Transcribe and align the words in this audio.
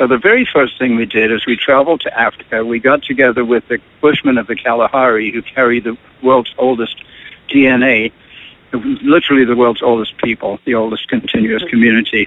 So 0.00 0.06
the 0.06 0.16
very 0.16 0.48
first 0.50 0.78
thing 0.78 0.96
we 0.96 1.04
did 1.04 1.30
is 1.30 1.44
we 1.44 1.58
traveled 1.58 2.00
to 2.00 2.18
Africa. 2.18 2.64
We 2.64 2.80
got 2.80 3.02
together 3.02 3.44
with 3.44 3.68
the 3.68 3.78
Bushmen 4.00 4.38
of 4.38 4.46
the 4.46 4.56
Kalahari 4.56 5.30
who 5.30 5.42
carry 5.42 5.78
the 5.78 5.94
world's 6.22 6.54
oldest 6.56 7.04
DNA, 7.50 8.10
literally 8.72 9.44
the 9.44 9.56
world's 9.56 9.82
oldest 9.82 10.16
people, 10.16 10.58
the 10.64 10.74
oldest 10.74 11.06
continuous 11.08 11.62
community. 11.64 12.26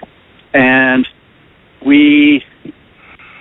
And 0.53 1.07
we 1.83 2.45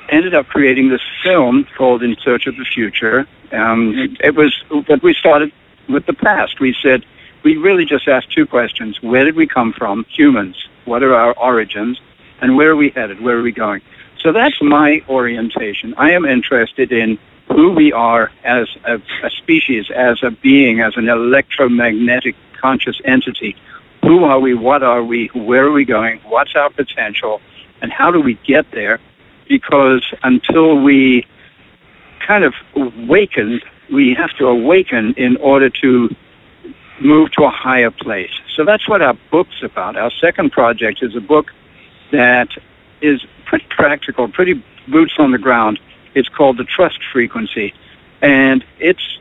ended 0.09 0.35
up 0.35 0.47
creating 0.47 0.89
this 0.89 1.03
film 1.23 1.67
called 1.77 2.03
In 2.03 2.17
Search 2.25 2.47
of 2.47 2.57
the 2.57 2.65
Future. 2.65 3.27
Um, 3.53 4.17
it 4.21 4.35
was, 4.35 4.65
but 4.89 5.03
we 5.03 5.13
started 5.13 5.53
with 5.91 6.07
the 6.07 6.15
past. 6.15 6.59
We 6.59 6.75
said, 6.83 7.05
we 7.43 7.59
really 7.59 7.85
just 7.85 8.09
asked 8.09 8.33
two 8.33 8.47
questions. 8.47 9.03
Where 9.03 9.27
did 9.27 9.37
we 9.37 9.47
come 9.47 9.75
from, 9.75 10.07
humans? 10.09 10.57
What 10.87 11.03
are 11.03 11.15
our 11.15 11.35
origins? 11.35 12.01
And 12.41 12.57
where 12.57 12.71
are 12.71 12.77
we 12.77 12.89
headed? 12.89 13.21
Where 13.21 13.37
are 13.37 13.43
we 13.43 13.53
going? 13.53 13.83
So 14.23 14.33
that's 14.33 14.61
my 14.63 15.03
orientation. 15.09 15.95
I 15.97 16.13
am 16.13 16.25
interested 16.25 16.93
in 16.93 17.19
who 17.49 17.73
we 17.73 17.93
are 17.93 18.31
as 18.45 18.69
a, 18.85 19.01
a 19.25 19.31
species, 19.31 19.91
as 19.95 20.23
a 20.23 20.31
being, 20.31 20.81
as 20.81 20.97
an 20.97 21.09
electromagnetic 21.09 22.37
conscious 22.61 23.01
entity. 23.05 23.57
Who 24.03 24.25
are 24.25 24.39
we? 24.39 24.55
What 24.55 24.83
are 24.85 25.03
we? 25.03 25.27
Where 25.35 25.67
are 25.67 25.73
we 25.73 25.85
going? 25.85 26.21
What's 26.21 26.55
our 26.55 26.71
potential? 26.71 27.41
And 27.81 27.93
how 27.93 28.13
do 28.13 28.21
we 28.21 28.35
get 28.47 28.71
there? 28.71 29.01
Because 29.49 30.05
until 30.23 30.81
we 30.81 31.27
kind 32.25 32.45
of 32.45 32.55
awaken, 32.77 33.61
we 33.93 34.15
have 34.15 34.31
to 34.39 34.47
awaken 34.47 35.15
in 35.17 35.37
order 35.39 35.69
to 35.69 36.15
move 37.01 37.33
to 37.33 37.43
a 37.43 37.51
higher 37.51 37.91
place. 37.91 38.31
So 38.55 38.65
that's 38.65 38.89
what 38.89 39.03
our 39.03 39.19
book's 39.33 39.63
about. 39.63 39.97
Our 39.97 40.13
second 40.21 40.53
project 40.53 41.03
is 41.03 41.17
a 41.17 41.21
book 41.21 41.53
that 42.13 42.49
is 43.03 43.25
pretty 43.47 43.67
practical, 43.71 44.29
pretty 44.29 44.63
boots 44.89 45.15
on 45.19 45.33
the 45.33 45.39
ground. 45.39 45.79
It's 46.15 46.29
called 46.29 46.57
The 46.59 46.65
Trust 46.65 47.01
Frequency. 47.13 47.75
And 48.21 48.65
it's 48.79 49.19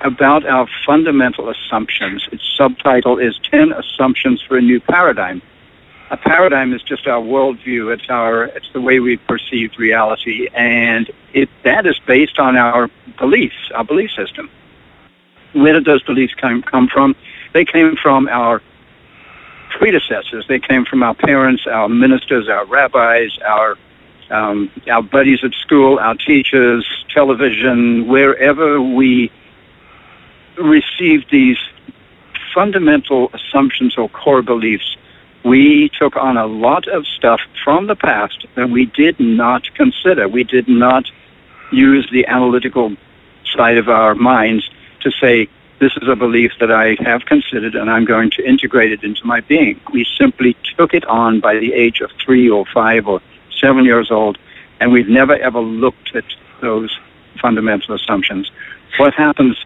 about 0.00 0.46
our 0.46 0.68
fundamental 0.86 1.50
assumptions. 1.50 2.28
Its 2.32 2.42
subtitle 2.56 3.18
is 3.18 3.38
10 3.50 3.72
Assumptions 3.72 4.42
for 4.42 4.56
a 4.56 4.60
New 4.60 4.80
Paradigm. 4.80 5.42
A 6.10 6.16
paradigm 6.16 6.72
is 6.72 6.82
just 6.82 7.06
our 7.06 7.20
worldview. 7.20 7.92
It's 7.92 8.08
our, 8.08 8.44
it's 8.44 8.70
the 8.72 8.80
way 8.80 9.00
we 9.00 9.18
perceive 9.18 9.72
reality. 9.78 10.48
And 10.54 11.10
it, 11.34 11.50
that 11.64 11.86
is 11.86 11.98
based 12.06 12.38
on 12.38 12.56
our 12.56 12.88
beliefs, 13.18 13.70
our 13.74 13.84
belief 13.84 14.10
system. 14.12 14.48
Where 15.52 15.74
did 15.74 15.84
those 15.84 16.02
beliefs 16.02 16.34
come, 16.34 16.62
come 16.62 16.88
from? 16.88 17.14
They 17.52 17.64
came 17.64 17.96
from 17.96 18.28
our 18.28 18.62
predecessors. 19.70 20.46
They 20.48 20.58
came 20.58 20.84
from 20.84 21.02
our 21.02 21.14
parents, 21.14 21.66
our 21.66 21.88
ministers, 21.88 22.48
our 22.48 22.64
rabbis, 22.66 23.38
our 23.44 23.76
um, 24.30 24.70
our 24.90 25.02
buddies 25.02 25.42
at 25.42 25.54
school, 25.54 25.98
our 25.98 26.14
teachers, 26.14 26.86
television, 27.08 28.08
wherever 28.08 28.78
we 28.80 29.32
received 30.58 31.30
these 31.30 31.56
fundamental 32.54 33.30
assumptions 33.32 33.96
or 33.96 34.08
core 34.10 34.42
beliefs, 34.42 34.96
we 35.44 35.90
took 35.98 36.16
on 36.16 36.36
a 36.36 36.46
lot 36.46 36.88
of 36.88 37.06
stuff 37.06 37.40
from 37.64 37.86
the 37.86 37.96
past 37.96 38.46
that 38.54 38.68
we 38.68 38.86
did 38.86 39.18
not 39.18 39.62
consider. 39.74 40.28
We 40.28 40.44
did 40.44 40.68
not 40.68 41.04
use 41.70 42.08
the 42.10 42.26
analytical 42.26 42.96
side 43.56 43.78
of 43.78 43.88
our 43.88 44.14
minds 44.14 44.68
to 45.00 45.10
say, 45.10 45.48
this 45.80 45.92
is 45.96 46.08
a 46.08 46.16
belief 46.16 46.52
that 46.60 46.72
I 46.72 46.96
have 47.00 47.24
considered 47.26 47.74
and 47.74 47.90
I'm 47.90 48.04
going 48.04 48.30
to 48.32 48.44
integrate 48.44 48.92
it 48.92 49.04
into 49.04 49.24
my 49.24 49.40
being. 49.40 49.80
We 49.92 50.04
simply 50.18 50.56
took 50.76 50.92
it 50.92 51.04
on 51.04 51.40
by 51.40 51.58
the 51.58 51.72
age 51.72 52.00
of 52.00 52.10
three 52.24 52.50
or 52.50 52.66
five 52.66 53.06
or 53.06 53.20
seven 53.60 53.84
years 53.84 54.10
old, 54.10 54.38
and 54.80 54.92
we've 54.92 55.08
never 55.08 55.36
ever 55.36 55.60
looked 55.60 56.14
at 56.14 56.24
those 56.60 56.98
fundamental 57.40 57.94
assumptions. 57.94 58.50
What 58.96 59.14
happens 59.14 59.56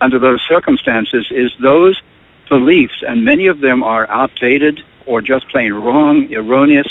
under 0.00 0.18
those 0.18 0.42
circumstances 0.42 1.28
is 1.30 1.52
those 1.60 2.00
beliefs, 2.48 3.02
and 3.06 3.24
many 3.24 3.46
of 3.46 3.60
them 3.60 3.82
are 3.82 4.08
outdated 4.10 4.82
or 5.06 5.22
just 5.22 5.48
plain 5.48 5.72
wrong, 5.72 6.32
erroneous, 6.34 6.88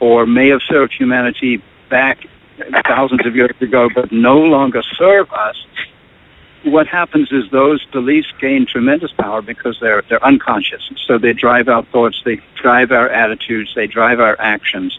or 0.00 0.26
may 0.26 0.48
have 0.48 0.62
served 0.62 0.92
humanity 0.92 1.62
back 1.88 2.26
thousands 2.86 3.24
of 3.24 3.34
years 3.34 3.54
ago, 3.60 3.88
but 3.94 4.12
no 4.12 4.38
longer 4.38 4.82
serve 4.96 5.32
us 5.32 5.56
what 6.64 6.86
happens 6.86 7.30
is 7.32 7.50
those 7.50 7.84
beliefs 7.86 8.28
gain 8.40 8.66
tremendous 8.66 9.12
power 9.12 9.42
because 9.42 9.78
they're 9.80 10.02
they're 10.08 10.24
unconscious. 10.24 10.90
So 11.06 11.18
they 11.18 11.32
drive 11.32 11.68
our 11.68 11.84
thoughts, 11.84 12.20
they 12.24 12.40
drive 12.60 12.92
our 12.92 13.08
attitudes, 13.08 13.72
they 13.74 13.86
drive 13.86 14.20
our 14.20 14.36
actions, 14.40 14.98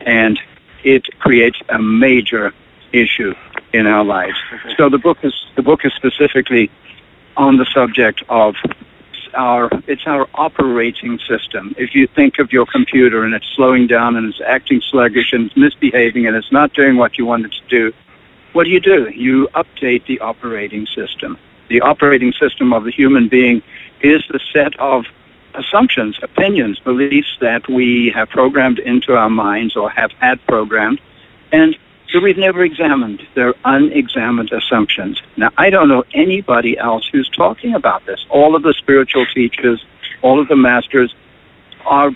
and 0.00 0.38
it 0.84 1.06
creates 1.18 1.58
a 1.68 1.78
major 1.78 2.52
issue 2.92 3.34
in 3.72 3.86
our 3.86 4.04
lives. 4.04 4.36
So 4.76 4.88
the 4.88 4.98
book 4.98 5.18
is 5.22 5.34
the 5.56 5.62
book 5.62 5.84
is 5.84 5.92
specifically 5.94 6.70
on 7.36 7.56
the 7.56 7.66
subject 7.66 8.22
of 8.28 8.54
our 9.34 9.68
it's 9.86 10.06
our 10.06 10.28
operating 10.34 11.18
system. 11.28 11.74
If 11.78 11.94
you 11.94 12.06
think 12.06 12.38
of 12.38 12.52
your 12.52 12.66
computer 12.66 13.24
and 13.24 13.34
it's 13.34 13.46
slowing 13.54 13.86
down 13.86 14.16
and 14.16 14.28
it's 14.28 14.40
acting 14.46 14.80
sluggish 14.90 15.32
and 15.32 15.46
it's 15.46 15.56
misbehaving 15.56 16.26
and 16.26 16.36
it's 16.36 16.52
not 16.52 16.72
doing 16.72 16.96
what 16.96 17.18
you 17.18 17.26
want 17.26 17.46
it 17.46 17.52
to 17.52 17.68
do, 17.68 17.92
what 18.52 18.64
do 18.64 18.70
you 18.70 18.80
do? 18.80 19.10
You 19.10 19.48
update 19.54 20.06
the 20.06 20.20
operating 20.20 20.86
system. 20.86 21.38
The 21.68 21.80
operating 21.80 22.32
system 22.32 22.72
of 22.72 22.84
the 22.84 22.90
human 22.90 23.28
being 23.28 23.62
is 24.00 24.22
the 24.28 24.40
set 24.52 24.78
of 24.80 25.04
assumptions, 25.54 26.18
opinions, 26.22 26.78
beliefs 26.80 27.36
that 27.40 27.68
we 27.68 28.10
have 28.14 28.28
programmed 28.28 28.78
into 28.78 29.14
our 29.14 29.30
minds 29.30 29.76
or 29.76 29.90
have 29.90 30.12
had 30.12 30.44
programmed, 30.46 31.00
and 31.52 31.76
that 32.12 32.20
we've 32.22 32.38
never 32.38 32.64
examined. 32.64 33.26
They're 33.34 33.54
unexamined 33.64 34.52
assumptions. 34.52 35.22
Now, 35.36 35.50
I 35.56 35.70
don't 35.70 35.88
know 35.88 36.04
anybody 36.12 36.76
else 36.76 37.08
who's 37.10 37.28
talking 37.28 37.74
about 37.74 38.04
this. 38.06 38.26
All 38.30 38.56
of 38.56 38.62
the 38.62 38.74
spiritual 38.74 39.26
teachers, 39.26 39.84
all 40.22 40.40
of 40.40 40.48
the 40.48 40.56
masters 40.56 41.14
are 41.86 42.10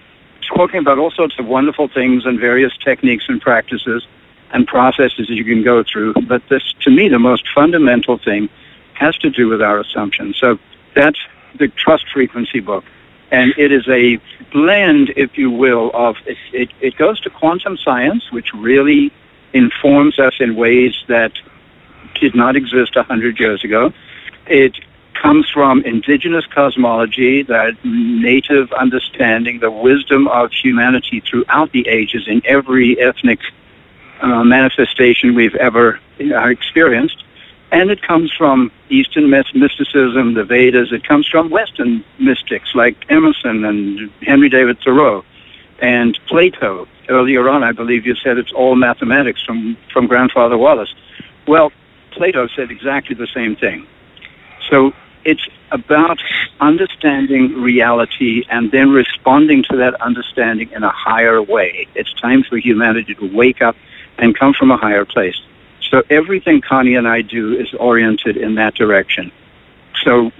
talking 0.48 0.80
about 0.80 0.98
all 0.98 1.10
sorts 1.10 1.38
of 1.38 1.46
wonderful 1.46 1.88
things 1.88 2.26
and 2.26 2.40
various 2.40 2.76
techniques 2.78 3.24
and 3.28 3.40
practices 3.40 4.06
and 4.52 4.66
processes 4.66 5.28
you 5.28 5.44
can 5.44 5.62
go 5.62 5.82
through. 5.82 6.14
But 6.28 6.42
this, 6.48 6.62
to 6.82 6.90
me, 6.90 7.08
the 7.08 7.18
most 7.18 7.44
fundamental 7.54 8.18
thing 8.18 8.48
has 8.94 9.16
to 9.18 9.30
do 9.30 9.48
with 9.48 9.60
our 9.60 9.80
assumptions. 9.80 10.36
So 10.38 10.58
that's 10.94 11.18
the 11.58 11.68
trust 11.68 12.04
frequency 12.12 12.60
book. 12.60 12.84
And 13.30 13.52
it 13.58 13.72
is 13.72 13.88
a 13.88 14.20
blend, 14.52 15.12
if 15.16 15.36
you 15.36 15.50
will, 15.50 15.90
of 15.92 16.16
it, 16.26 16.36
it, 16.52 16.70
it 16.80 16.96
goes 16.96 17.20
to 17.22 17.30
quantum 17.30 17.76
science, 17.76 18.30
which 18.30 18.52
really 18.54 19.12
informs 19.52 20.18
us 20.18 20.34
in 20.40 20.56
ways 20.56 20.94
that 21.08 21.32
did 22.20 22.34
not 22.34 22.54
exist 22.54 22.96
a 22.96 23.02
hundred 23.02 23.40
years 23.40 23.64
ago. 23.64 23.92
It 24.46 24.76
comes 25.20 25.48
from 25.48 25.80
indigenous 25.82 26.44
cosmology, 26.46 27.42
that 27.44 27.72
native 27.84 28.72
understanding, 28.72 29.58
the 29.60 29.70
wisdom 29.70 30.28
of 30.28 30.52
humanity 30.52 31.20
throughout 31.20 31.72
the 31.72 31.88
ages 31.88 32.28
in 32.28 32.42
every 32.44 33.00
ethnic 33.00 33.40
uh, 34.20 34.44
manifestation 34.44 35.34
we've 35.34 35.54
ever 35.56 36.00
uh, 36.20 36.48
experienced. 36.48 37.22
And 37.72 37.90
it 37.90 38.02
comes 38.02 38.32
from 38.32 38.70
Eastern 38.88 39.30
mysticism, 39.30 40.34
the 40.34 40.44
Vedas. 40.44 40.92
It 40.92 41.02
comes 41.06 41.26
from 41.26 41.50
Western 41.50 42.04
mystics 42.18 42.74
like 42.74 42.96
Emerson 43.08 43.64
and 43.64 44.10
Henry 44.22 44.48
David 44.48 44.78
Thoreau 44.84 45.24
and 45.80 46.18
Plato. 46.26 46.86
Earlier 47.08 47.48
on, 47.48 47.64
I 47.64 47.72
believe 47.72 48.06
you 48.06 48.14
said 48.14 48.38
it's 48.38 48.52
all 48.52 48.76
mathematics 48.76 49.42
from, 49.44 49.76
from 49.92 50.06
Grandfather 50.06 50.56
Wallace. 50.56 50.94
Well, 51.48 51.72
Plato 52.12 52.46
said 52.54 52.70
exactly 52.70 53.16
the 53.16 53.26
same 53.34 53.56
thing. 53.56 53.86
So 54.70 54.92
it's 55.24 55.46
about 55.70 56.18
understanding 56.60 57.60
reality 57.60 58.44
and 58.48 58.70
then 58.70 58.90
responding 58.90 59.64
to 59.64 59.76
that 59.78 60.00
understanding 60.00 60.70
in 60.70 60.84
a 60.84 60.90
higher 60.90 61.42
way. 61.42 61.88
It's 61.94 62.12
time 62.14 62.44
for 62.44 62.56
humanity 62.56 63.14
to 63.16 63.36
wake 63.36 63.60
up 63.60 63.76
and 64.18 64.36
come 64.38 64.54
from 64.54 64.70
a 64.70 64.76
higher 64.76 65.04
place. 65.04 65.40
So 65.90 66.02
everything 66.10 66.60
Connie 66.60 66.94
and 66.94 67.06
I 67.06 67.22
do 67.22 67.54
is 67.54 67.72
oriented 67.74 68.36
in 68.36 68.56
that 68.56 68.74
direction. 68.74 69.30
So 70.02 70.32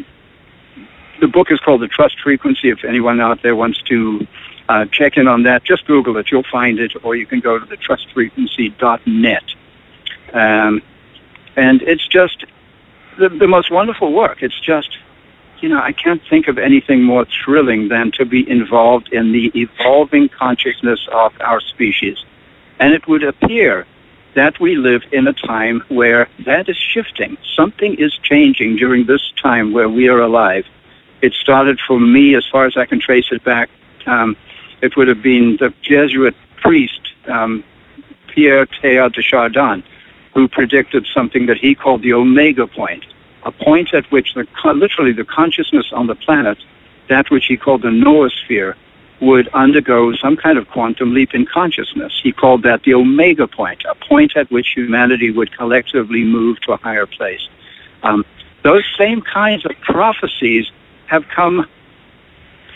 the 1.21 1.29
book 1.29 1.51
is 1.51 1.61
called 1.61 1.81
The 1.81 1.89
Trust 1.89 2.21
Frequency. 2.21 2.71
If 2.71 2.85
anyone 2.85 3.21
out 3.21 3.43
there 3.43 3.55
wants 3.55 3.81
to 3.83 4.27
uh, 4.69 4.87
check 4.87 5.17
in 5.17 5.29
on 5.29 5.45
that, 5.45 5.65
just 5.65 5.87
Google 5.87 6.17
it. 6.17 6.31
You'll 6.31 6.45
find 6.51 6.79
it, 6.79 6.93
or 7.03 7.15
you 7.15 7.27
can 7.27 7.41
go 7.41 7.59
to 7.59 7.65
the 7.65 7.77
trustfrequency.net. 7.77 9.45
Um, 10.33 10.83
and 11.57 11.83
it's 11.83 12.07
just 12.09 12.45
the, 13.19 13.29
the 13.29 13.47
most 13.47 13.71
wonderful 13.71 14.13
work. 14.13 14.43
It's 14.43 14.59
just, 14.61 14.99
you 15.61 15.69
know, 15.69 15.81
I 15.81 15.93
can't 15.93 16.23
think 16.29 16.49
of 16.49 16.59
anything 16.59 17.03
more 17.03 17.27
thrilling 17.45 17.89
than 17.89 18.11
to 18.13 18.25
be 18.25 18.49
involved 18.49 19.13
in 19.13 19.33
the 19.33 19.53
evolving 19.55 20.29
consciousness 20.29 21.07
of 21.13 21.33
our 21.41 21.61
species. 21.61 22.19
And 22.85 22.93
it 22.93 23.09
would 23.09 23.25
appear 23.25 23.87
that 24.35 24.61
we 24.61 24.77
live 24.77 25.05
in 25.11 25.27
a 25.27 25.33
time 25.33 25.83
where 25.89 26.29
that 26.45 26.69
is 26.69 26.77
shifting. 26.77 27.39
Something 27.57 27.95
is 27.95 28.13
changing 28.23 28.77
during 28.77 29.07
this 29.07 29.33
time 29.43 29.73
where 29.73 29.89
we 29.89 30.11
are 30.11 30.21
alive. 30.21 30.67
It 31.23 31.33
started 31.33 31.81
for 31.89 31.99
me, 31.99 32.35
as 32.35 32.45
far 32.53 32.67
as 32.67 32.77
I 32.77 32.85
can 32.85 33.01
trace 33.01 33.29
it 33.33 33.43
back, 33.43 33.71
um, 34.05 34.37
it 34.83 34.99
would 34.99 35.09
have 35.09 35.23
been 35.23 35.57
the 35.59 35.73
Jesuit 35.81 36.37
priest, 36.59 37.01
um, 37.27 37.65
Pierre 38.27 38.67
Teilhard 38.67 39.15
de 39.15 39.23
Chardin, 39.23 39.83
who 40.35 40.47
predicted 40.47 41.07
something 41.07 41.47
that 41.47 41.57
he 41.57 41.75
called 41.75 42.03
the 42.03 42.13
omega 42.13 42.67
point, 42.67 43.07
a 43.45 43.51
point 43.51 43.95
at 43.95 44.05
which 44.13 44.35
the, 44.35 44.47
literally 44.75 45.13
the 45.13 45.25
consciousness 45.25 45.87
on 45.91 46.07
the 46.07 46.17
planet, 46.17 46.59
that 47.09 47.31
which 47.31 47.47
he 47.47 47.57
called 47.57 47.81
the 47.81 47.89
noosphere, 47.89 48.75
would 49.25 49.49
undergo 49.49 50.15
some 50.15 50.37
kind 50.37 50.59
of 50.59 50.69
quantum 50.69 51.15
leap 51.15 51.35
in 51.35 51.47
consciousness. 51.47 52.13
He 52.23 52.33
called 52.33 52.63
that 52.63 52.83
the 52.83 52.95
omega 52.95 53.47
point, 53.47 53.83
a 53.89 53.95
point 53.95 54.37
at 54.37 54.51
which 54.51 54.69
humanity 54.75 55.31
would 55.31 55.57
collectively 55.57 56.25
move 56.25 56.61
to 56.63 56.73
a 56.73 56.77
higher 56.77 57.07
place. 57.07 57.49
Um, 58.03 58.25
those 58.63 58.85
same 58.99 59.21
kinds 59.21 59.65
of 59.65 59.73
prophecies 59.81 60.71
have 61.07 61.25
come 61.29 61.67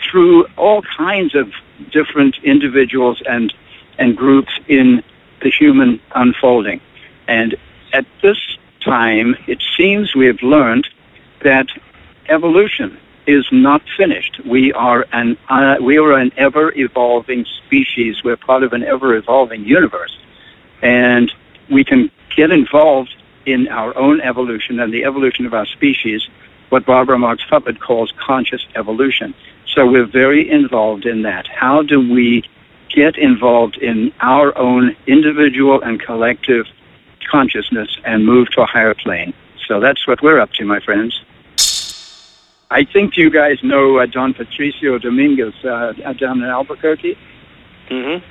through 0.03 0.45
all 0.57 0.81
kinds 0.81 1.35
of 1.35 1.51
different 1.91 2.35
individuals 2.43 3.21
and 3.27 3.53
and 3.97 4.15
groups 4.15 4.53
in 4.67 5.03
the 5.41 5.49
human 5.49 5.99
unfolding. 6.15 6.79
And 7.27 7.55
at 7.91 8.05
this 8.21 8.37
time, 8.79 9.35
it 9.45 9.61
seems 9.77 10.15
we 10.15 10.25
have 10.27 10.41
learned 10.41 10.87
that 11.43 11.67
evolution 12.29 12.97
is 13.29 13.45
not 13.51 13.81
finished. 13.95 14.41
We 14.43 14.73
are 14.73 15.05
an 15.13 15.37
uh, 15.49 15.75
we 15.79 15.99
are 15.99 16.13
an 16.13 16.31
ever 16.35 16.73
evolving 16.75 17.45
species. 17.45 18.23
We're 18.23 18.37
part 18.37 18.63
of 18.63 18.73
an 18.73 18.83
ever 18.83 19.15
evolving 19.15 19.65
universe, 19.65 20.17
and 20.81 21.31
we 21.69 21.83
can 21.83 22.09
get 22.35 22.49
involved 22.51 23.15
in 23.45 23.67
our 23.67 23.95
own 23.95 24.19
evolution 24.21 24.79
and 24.79 24.91
the 24.91 25.05
evolution 25.05 25.45
of 25.45 25.53
our 25.53 25.67
species. 25.67 26.27
What 26.69 26.85
Barbara 26.85 27.19
Marx 27.19 27.43
Hubbard 27.43 27.79
calls 27.79 28.11
conscious 28.17 28.65
evolution. 28.75 29.33
So 29.73 29.85
we're 29.85 30.11
very 30.23 30.49
involved 30.49 31.05
in 31.05 31.21
that. 31.23 31.45
How 31.47 31.83
do 31.83 31.99
we 31.99 32.43
get 32.89 33.15
involved 33.17 33.77
in 33.77 34.11
our 34.21 34.57
own 34.57 34.95
individual 35.05 35.81
and 35.81 35.99
collective 35.99 36.65
consciousness 37.29 37.89
and 38.05 38.25
move 38.25 38.49
to 38.51 38.61
a 38.61 38.65
higher 38.65 38.95
plane? 38.95 39.33
So 39.67 39.79
that's 39.79 40.07
what 40.07 40.21
we're 40.23 40.39
up 40.39 40.51
to, 40.53 40.65
my 40.65 40.79
friends. 40.79 41.23
I 42.71 42.83
think 42.83 43.17
you 43.17 43.29
guys 43.29 43.57
know 43.63 43.97
uh, 43.97 44.05
Don 44.05 44.33
Patricio 44.33 44.97
Dominguez 44.99 45.53
uh, 45.65 45.93
down 46.13 46.37
in 46.39 46.45
Albuquerque. 46.45 47.17
Mm-hmm. 47.89 48.25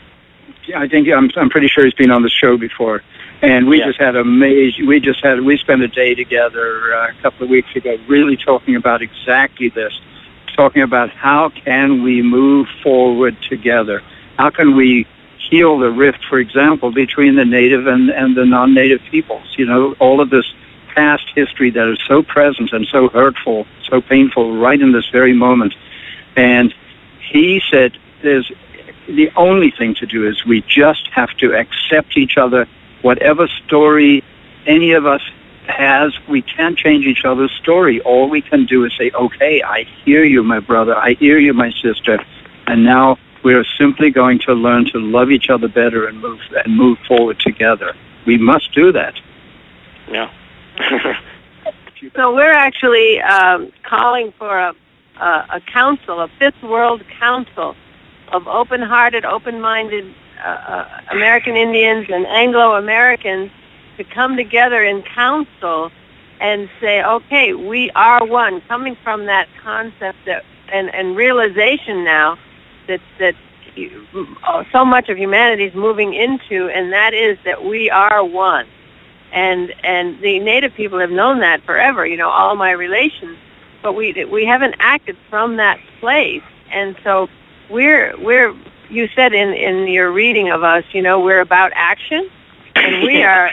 I 0.77 0.87
think 0.89 1.09
I'm, 1.09 1.31
I'm 1.37 1.51
pretty 1.51 1.69
sure 1.69 1.85
he's 1.85 1.95
been 1.95 2.11
on 2.11 2.23
the 2.23 2.29
show 2.31 2.57
before, 2.57 3.03
and 3.43 3.67
we 3.67 3.79
Yeah. 3.81 3.87
just 3.87 3.99
had 3.99 4.15
a 4.17 4.21
amazing. 4.21 4.87
We 4.87 5.01
just 5.01 5.23
had 5.25 5.41
we 5.41 5.57
spent 5.57 5.83
a 5.83 5.89
day 5.89 6.15
together 6.15 6.95
uh, 6.95 7.09
a 7.09 7.23
couple 7.23 7.45
of 7.45 7.51
weeks 7.51 7.75
ago, 7.75 7.99
really 8.07 8.37
talking 8.37 8.77
about 8.77 9.03
exactly 9.03 9.71
this, 9.71 9.99
talking 10.55 10.83
about 10.83 11.11
how 11.11 11.49
can 11.49 12.03
we 12.03 12.23
move 12.23 12.69
forward 12.83 13.37
together. 13.49 14.03
How 14.37 14.51
can 14.51 14.77
we 14.77 15.07
heal 15.51 15.79
the 15.79 15.91
rift, 15.91 16.25
for 16.29 16.39
example, 16.39 16.93
between 16.93 17.35
the 17.35 17.45
native 17.45 17.87
and, 17.89 18.11
and 18.11 18.37
the 18.37 18.45
non-native 18.45 19.01
peoples? 19.11 19.55
You 19.59 19.67
know, 19.67 19.95
all 19.99 20.21
of 20.21 20.31
this 20.31 20.45
past 20.99 21.31
history 21.33 21.71
that 21.71 21.89
is 21.93 22.01
so 22.09 22.25
present 22.25 22.73
and 22.73 22.85
so 22.91 23.09
hurtful, 23.09 23.67
so 23.89 24.01
painful 24.01 24.57
right 24.57 24.81
in 24.81 24.91
this 24.91 25.09
very 25.11 25.33
moment. 25.33 25.73
And 26.35 26.75
he 27.31 27.63
said 27.71 27.97
there's 28.21 28.51
the 29.07 29.31
only 29.37 29.71
thing 29.71 29.95
to 29.95 30.07
do 30.07 30.29
is 30.29 30.45
we 30.45 30.61
just 30.63 31.07
have 31.13 31.31
to 31.37 31.55
accept 31.55 32.17
each 32.17 32.37
other. 32.37 32.67
Whatever 33.03 33.47
story 33.65 34.25
any 34.67 34.91
of 34.91 35.07
us 35.07 35.23
has, 35.69 36.13
we 36.29 36.43
can't 36.43 36.77
change 36.77 37.07
each 37.07 37.25
other's 37.25 37.53
story. 37.63 38.01
All 38.01 38.29
we 38.29 38.43
can 38.43 38.67
do 38.67 38.85
is 38.85 38.93
say, 38.99 39.13
okay, 39.15 39.63
I 39.63 39.85
hear 40.05 40.25
you, 40.25 40.43
my 40.43 40.59
brother. 40.59 40.97
I 40.97 41.15
hear 41.15 41.39
you, 41.39 41.55
my 41.55 41.71
sister. 41.81 42.19
And 42.67 42.85
now 42.85 43.19
we 43.45 43.55
are 43.55 43.65
simply 43.79 44.11
going 44.11 44.41
to 44.41 44.53
learn 44.53 44.87
to 44.87 44.99
love 44.99 45.31
each 45.31 45.49
other 45.49 45.69
better 45.69 46.09
and 46.09 46.21
move 46.21 46.41
and 46.65 46.77
move 46.77 46.99
forward 47.07 47.39
together. 47.39 47.95
We 48.27 48.37
must 48.37 48.75
do 48.75 48.91
that. 48.93 49.15
Yeah. 50.11 50.31
So 52.15 52.35
we're 52.35 52.53
actually 52.53 53.21
um, 53.21 53.73
calling 53.83 54.33
for 54.39 54.57
a, 54.57 54.75
a, 55.21 55.47
a 55.55 55.61
council, 55.73 56.21
a 56.21 56.29
fifth 56.39 56.63
world 56.63 57.03
council 57.19 57.75
of 58.33 58.47
open-hearted, 58.47 59.25
open-minded 59.25 60.15
uh, 60.39 60.49
uh, 60.49 61.01
American 61.11 61.57
Indians 61.57 62.07
and 62.09 62.25
Anglo-Americans 62.27 63.51
to 63.97 64.05
come 64.05 64.37
together 64.37 64.85
in 64.85 65.03
council 65.03 65.91
and 66.41 66.71
say, 66.81 67.03
okay, 67.03 67.53
we 67.55 67.91
are 67.97 68.25
one, 68.25 68.61
coming 68.63 68.97
from 69.03 69.27
that 69.27 69.49
concept 69.61 70.19
that, 70.27 70.45
and, 70.73 70.95
and 70.95 71.17
realization 71.17 72.05
now 72.05 72.39
that, 72.87 73.01
that 73.19 73.35
you- 73.75 74.07
so 74.71 74.85
much 74.85 75.09
of 75.09 75.19
humanity 75.19 75.65
is 75.65 75.75
moving 75.75 76.15
into, 76.15 76.69
and 76.69 76.93
that 76.93 77.13
is 77.13 77.39
that 77.45 77.65
we 77.65 77.91
are 77.91 78.25
one 78.25 78.69
and 79.33 79.75
and 79.85 80.21
the 80.21 80.39
native 80.39 80.75
people 80.75 80.99
have 80.99 81.11
known 81.11 81.41
that 81.41 81.63
forever 81.63 82.07
you 82.07 82.17
know 82.17 82.29
all 82.31 82.57
my 82.57 82.71
relations. 82.71 83.39
But 83.83 83.93
we 83.95 84.25
we 84.25 84.45
haven't 84.45 84.75
acted 84.79 85.17
from 85.31 85.57
that 85.57 85.79
place. 86.01 86.43
And 86.71 86.97
so 87.05 87.29
we're 87.71 88.17
we're 88.19 88.55
you 88.91 89.09
said 89.15 89.33
in 89.33 89.53
in 89.53 89.89
your 89.89 90.11
reading 90.11 90.51
of 90.51 90.63
us 90.63 90.85
you 90.93 91.03
know 91.03 91.21
we're 91.21 91.41
about 91.41 91.73
action. 91.75 92.29
And 92.75 93.03
we 93.05 93.23
are 93.33 93.51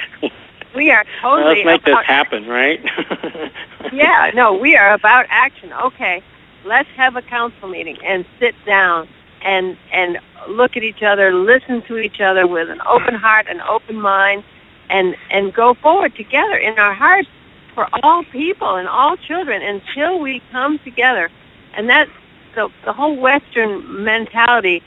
we 0.75 0.92
are 0.92 1.06
Well, 1.24 1.38
totally 1.38 1.63
let's 1.63 1.66
make 1.66 1.83
this 1.86 1.94
about, 1.94 2.06
happen, 2.06 2.48
right? 2.48 2.80
yeah 3.94 4.31
no 4.33 4.54
we 4.54 4.75
are 4.75 4.94
about 4.94 5.25
action. 5.30 5.71
Okay 5.74 6.24
let's 6.66 6.89
have 6.95 7.16
a 7.16 7.21
council 7.21 7.68
meeting 7.69 7.98
and 8.04 8.25
sit 8.39 8.56
down 8.66 9.07
and 9.42 9.78
and 9.92 10.19
look 10.50 10.75
at 10.75 10.83
each 10.83 11.04
other 11.04 11.33
listen 11.33 11.81
to 11.83 11.98
each 11.98 12.19
other 12.19 12.48
with 12.48 12.69
an 12.69 12.81
open 12.88 13.13
heart 13.16 13.45
and 13.48 13.62
open 13.62 13.95
mind 14.00 14.44
and 14.90 15.16
and 15.32 15.54
go 15.54 15.74
forward 15.76 16.16
together 16.16 16.56
in 16.58 16.78
our 16.80 16.94
hearts 16.94 17.30
for 17.74 17.88
all 18.04 18.24
people 18.26 18.76
and 18.76 18.88
all 18.88 19.18
children 19.18 19.62
until 19.62 20.20
we 20.20 20.42
come 20.52 20.80
together. 20.80 21.30
And 21.76 21.90
that's 21.90 22.12
the 22.56 22.70
the 22.86 22.94
whole 22.94 23.16
western 23.16 24.04
mentality 24.04 24.82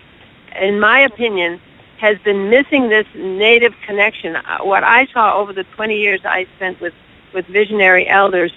in 0.60 0.80
my 0.80 1.00
opinion 1.00 1.60
has 1.98 2.16
been 2.20 2.48
missing 2.48 2.88
this 2.88 3.06
native 3.14 3.74
connection. 3.86 4.36
Uh, 4.36 4.58
what 4.62 4.84
i 4.84 5.06
saw 5.12 5.36
over 5.36 5.52
the 5.52 5.64
20 5.64 5.96
years 5.98 6.20
i 6.24 6.46
spent 6.56 6.80
with 6.80 6.94
with 7.34 7.46
visionary 7.46 8.08
elders 8.08 8.52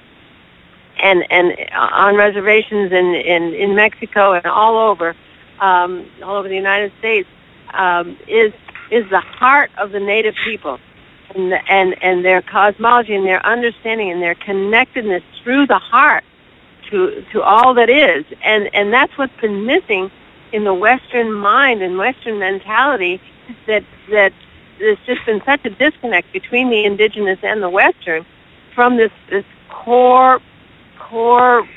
and 1.02 1.26
and 1.32 1.56
on 1.74 2.16
reservations 2.16 2.92
in 2.92 3.16
in 3.16 3.54
in 3.54 3.76
mexico 3.76 4.34
and 4.34 4.46
all 4.46 4.78
over 4.78 5.16
um 5.60 6.06
all 6.24 6.36
over 6.36 6.48
the 6.48 6.56
united 6.56 6.92
states 7.00 7.28
um 7.74 8.18
is 8.28 8.54
is 8.92 9.10
the 9.10 9.20
heart 9.20 9.72
of 9.78 9.92
the 9.92 10.00
native 10.00 10.36
people 10.46 10.80
and, 11.36 11.54
and 11.70 11.96
and 12.04 12.26
their 12.26 12.42
cosmology 12.42 13.16
and 13.16 13.26
their 13.26 13.46
understanding 13.46 14.12
and 14.12 14.22
their 14.22 14.36
connectedness 14.36 15.24
through 15.44 15.68
the 15.68 15.80
heart 15.80 16.24
to 16.90 17.24
to 17.32 17.42
all 17.42 17.74
that 17.76 17.90
is. 17.90 18.26
And 18.44 18.70
and 18.74 18.94
that's 18.94 19.18
what's 19.18 19.36
been 19.42 19.66
missing 19.66 20.12
in 20.52 20.64
the 20.64 20.74
western 20.74 21.32
mind 21.34 21.82
and 21.82 21.98
western 21.98 22.40
mentality 22.40 23.22
that 23.68 23.84
that 24.10 24.34
there's 24.80 24.98
just 25.06 25.26
been 25.26 25.42
such 25.46 25.64
a 25.66 25.70
disconnect 25.70 26.32
between 26.34 26.70
the 26.70 26.86
indigenous 26.86 27.40
and 27.44 27.62
the 27.62 27.70
western 27.70 28.26
from 28.76 28.98
this 28.98 29.12
this 29.30 29.46
core 29.70 30.40
core 31.00 31.68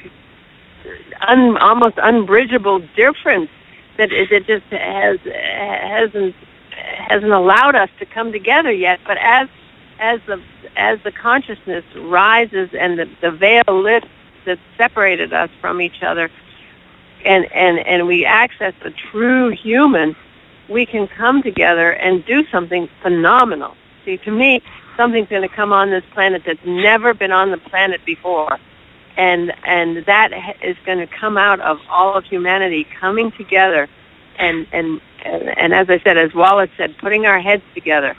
un, 1.29 1.57
almost 1.59 1.97
unbridgeable 1.99 2.81
difference 2.97 3.51
that 3.97 4.13
is 4.13 4.29
it 4.31 4.47
just 4.47 4.65
has 4.67 5.19
hasn't 5.25 6.35
hasn't 7.09 7.33
allowed 7.33 7.75
us 7.75 7.91
to 7.99 8.07
come 8.07 8.33
together 8.33 8.73
yet. 8.73 9.01
But 9.07 9.19
as 9.19 9.49
as 9.99 10.21
the 10.27 10.43
as 10.77 10.99
the 11.05 11.13
consciousness 11.13 11.85
rises 11.97 12.71
and 12.79 12.99
the, 12.99 13.09
the 13.21 13.31
veil 13.31 13.63
lifts 13.69 14.09
that 14.45 14.59
separated 14.77 15.33
us 15.33 15.51
from 15.61 15.81
each 15.81 16.03
other, 16.03 16.31
and 17.25 17.51
and 17.53 17.79
and 17.81 18.07
we 18.07 18.25
access 18.25 18.75
the 18.83 18.91
true 18.91 19.51
human, 19.51 20.17
we 20.69 20.87
can 20.87 21.07
come 21.09 21.43
together 21.43 21.93
and 21.93 22.25
do 22.25 22.45
something 22.51 22.89
phenomenal. 23.03 23.77
See, 24.05 24.19
to 24.19 24.31
me, 24.31 24.63
something's 24.97 25.29
going 25.29 25.49
to 25.49 25.55
come 25.55 25.73
on 25.73 25.91
this 25.91 26.05
planet 26.13 26.43
that's 26.47 26.65
never 26.65 27.15
been 27.15 27.33
on 27.33 27.51
the 27.51 27.59
planet 27.59 28.05
before. 28.05 28.59
And 29.17 29.53
and 29.65 30.05
that 30.07 30.57
is 30.63 30.77
going 30.85 30.99
to 30.99 31.07
come 31.07 31.37
out 31.37 31.61
of 31.61 31.79
all 31.89 32.15
of 32.15 32.25
humanity 32.25 32.87
coming 33.01 33.31
together 33.33 33.89
and 34.39 34.67
and 34.73 35.01
and, 35.25 35.73
as 35.73 35.89
I 35.89 36.01
said, 36.01 36.19
as 36.19 36.35
Wallace 36.35 36.71
said, 36.77 36.97
putting 36.99 37.27
our 37.27 37.41
heads 37.41 37.63
together, 37.75 38.17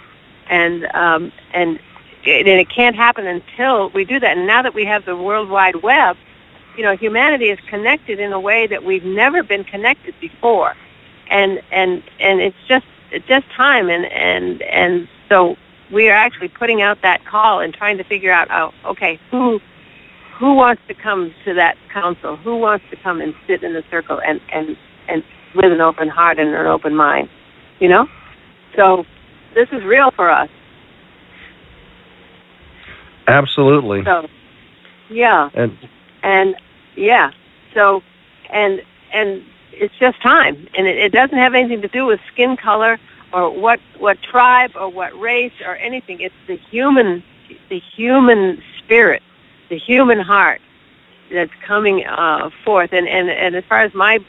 and 0.50 0.86
um, 0.94 1.32
and 1.54 1.80
it, 2.24 2.48
and 2.48 2.60
it 2.60 2.70
can't 2.70 2.96
happen 2.96 3.28
until 3.28 3.90
we 3.92 4.06
do 4.06 4.20
that. 4.20 4.38
And 4.38 4.48
now 4.48 4.62
that 4.62 4.74
we 4.74 4.86
have 4.86 5.06
the 5.06 5.16
World 5.16 5.50
Wide 5.50 5.84
Web, 5.84 6.18
you 6.78 6.84
know, 6.84 6.96
humanity 6.96 7.50
is 7.50 7.60
connected 7.68 8.20
in 8.20 8.34
a 8.34 8.40
way 8.40 8.68
that 8.68 8.84
we've 8.84 9.06
never 9.06 9.44
been 9.44 9.64
connected 9.64 10.16
before, 10.20 10.76
and 11.30 11.62
and 11.72 12.04
and 12.20 12.42
it's 12.42 12.58
just 12.68 12.86
it's 13.12 13.28
just 13.28 13.50
time. 13.52 13.90
And 13.90 14.06
and 14.06 14.62
and 14.64 15.08
so 15.30 15.58
we 15.92 16.10
are 16.10 16.16
actually 16.16 16.50
putting 16.50 16.82
out 16.82 17.02
that 17.04 17.26
call 17.26 17.60
and 17.60 17.74
trying 17.74 17.98
to 17.98 18.04
figure 18.04 18.32
out, 18.32 18.48
oh, 18.52 18.74
okay, 18.92 19.20
who 19.30 19.60
who 20.38 20.54
wants 20.54 20.82
to 20.88 20.94
come 20.94 21.34
to 21.46 21.54
that 21.54 21.78
council? 21.94 22.36
Who 22.38 22.58
wants 22.58 22.86
to 22.90 22.98
come 22.98 23.22
and 23.22 23.34
sit 23.48 23.64
in 23.64 23.74
the 23.74 23.84
circle 23.90 24.20
and 24.20 24.42
and 24.52 24.76
and 25.08 25.24
with 25.56 25.72
an 25.72 25.82
open 25.82 26.10
heart 26.10 26.40
and 26.40 26.54
an 26.54 26.68
open 26.68 26.96
mind, 26.96 27.30
you 27.80 27.88
know? 27.88 28.08
So 28.76 29.06
this 29.54 29.70
is 29.72 29.84
real 29.84 30.12
for 30.12 30.30
us. 30.30 30.50
Absolutely. 33.28 34.04
So, 34.04 34.28
yeah, 35.10 35.50
And 35.54 35.78
and 36.24 36.56
yeah, 36.96 37.32
so 37.74 38.04
and 38.50 38.82
and 39.12 39.44
it's 39.72 39.96
just 40.00 40.22
time, 40.22 40.68
and 40.78 40.88
it, 40.88 40.98
it 40.98 41.12
doesn't 41.12 41.38
have 41.38 41.54
anything 41.54 41.82
to 41.82 41.88
do 41.88 42.06
with 42.06 42.20
skin 42.32 42.58
color 42.58 43.00
or 43.34 43.50
what 43.50 43.80
what 43.98 44.22
tribe 44.22 44.72
or 44.76 44.90
what 44.90 45.18
race 45.20 45.54
or 45.66 45.76
anything. 45.78 46.22
It's 46.22 46.36
the 46.48 46.58
human 46.70 47.24
the 47.70 47.80
human 47.80 48.62
spirit, 48.78 49.24
the 49.70 49.78
human 49.78 50.20
heart 50.20 50.62
that's 51.32 51.52
coming 51.66 52.06
uh, 52.06 52.50
forth. 52.64 52.94
And, 52.94 53.08
and 53.08 53.30
and 53.30 53.56
as 53.56 53.64
far 53.66 53.82
as 53.82 53.94
my 53.94 54.20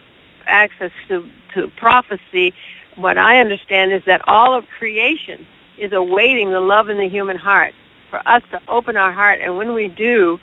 access 0.46 0.92
to 1.08 1.28
to 1.54 1.68
prophecy, 1.76 2.54
what 2.96 3.18
I 3.18 3.40
understand 3.40 3.92
is 3.92 4.02
that 4.06 4.26
all 4.28 4.54
of 4.54 4.66
creation 4.78 5.46
is 5.78 5.92
awaiting 5.92 6.50
the 6.50 6.60
love 6.60 6.88
in 6.88 6.98
the 6.98 7.08
human 7.08 7.36
heart 7.36 7.74
for 8.10 8.26
us 8.26 8.42
to 8.50 8.60
open 8.68 8.96
our 8.96 9.12
heart, 9.12 9.40
and 9.40 9.56
when 9.56 9.74
we 9.74 9.88
do, 9.88 10.38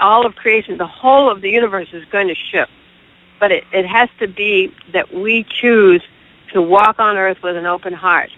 all 0.00 0.24
of 0.24 0.36
creation, 0.36 0.78
the 0.78 0.86
whole 0.86 1.30
of 1.30 1.40
the 1.40 1.50
universe 1.50 1.88
is 1.92 2.04
going 2.06 2.28
to 2.28 2.34
shift. 2.34 2.70
But 3.40 3.50
it, 3.50 3.64
it 3.72 3.86
has 3.86 4.08
to 4.20 4.28
be 4.28 4.72
that 4.92 5.12
we 5.12 5.44
choose 5.44 6.02
to 6.52 6.62
walk 6.62 6.98
on 6.98 7.16
earth 7.16 7.42
with 7.42 7.56
an 7.56 7.66
open 7.66 7.92
heart 7.92 8.30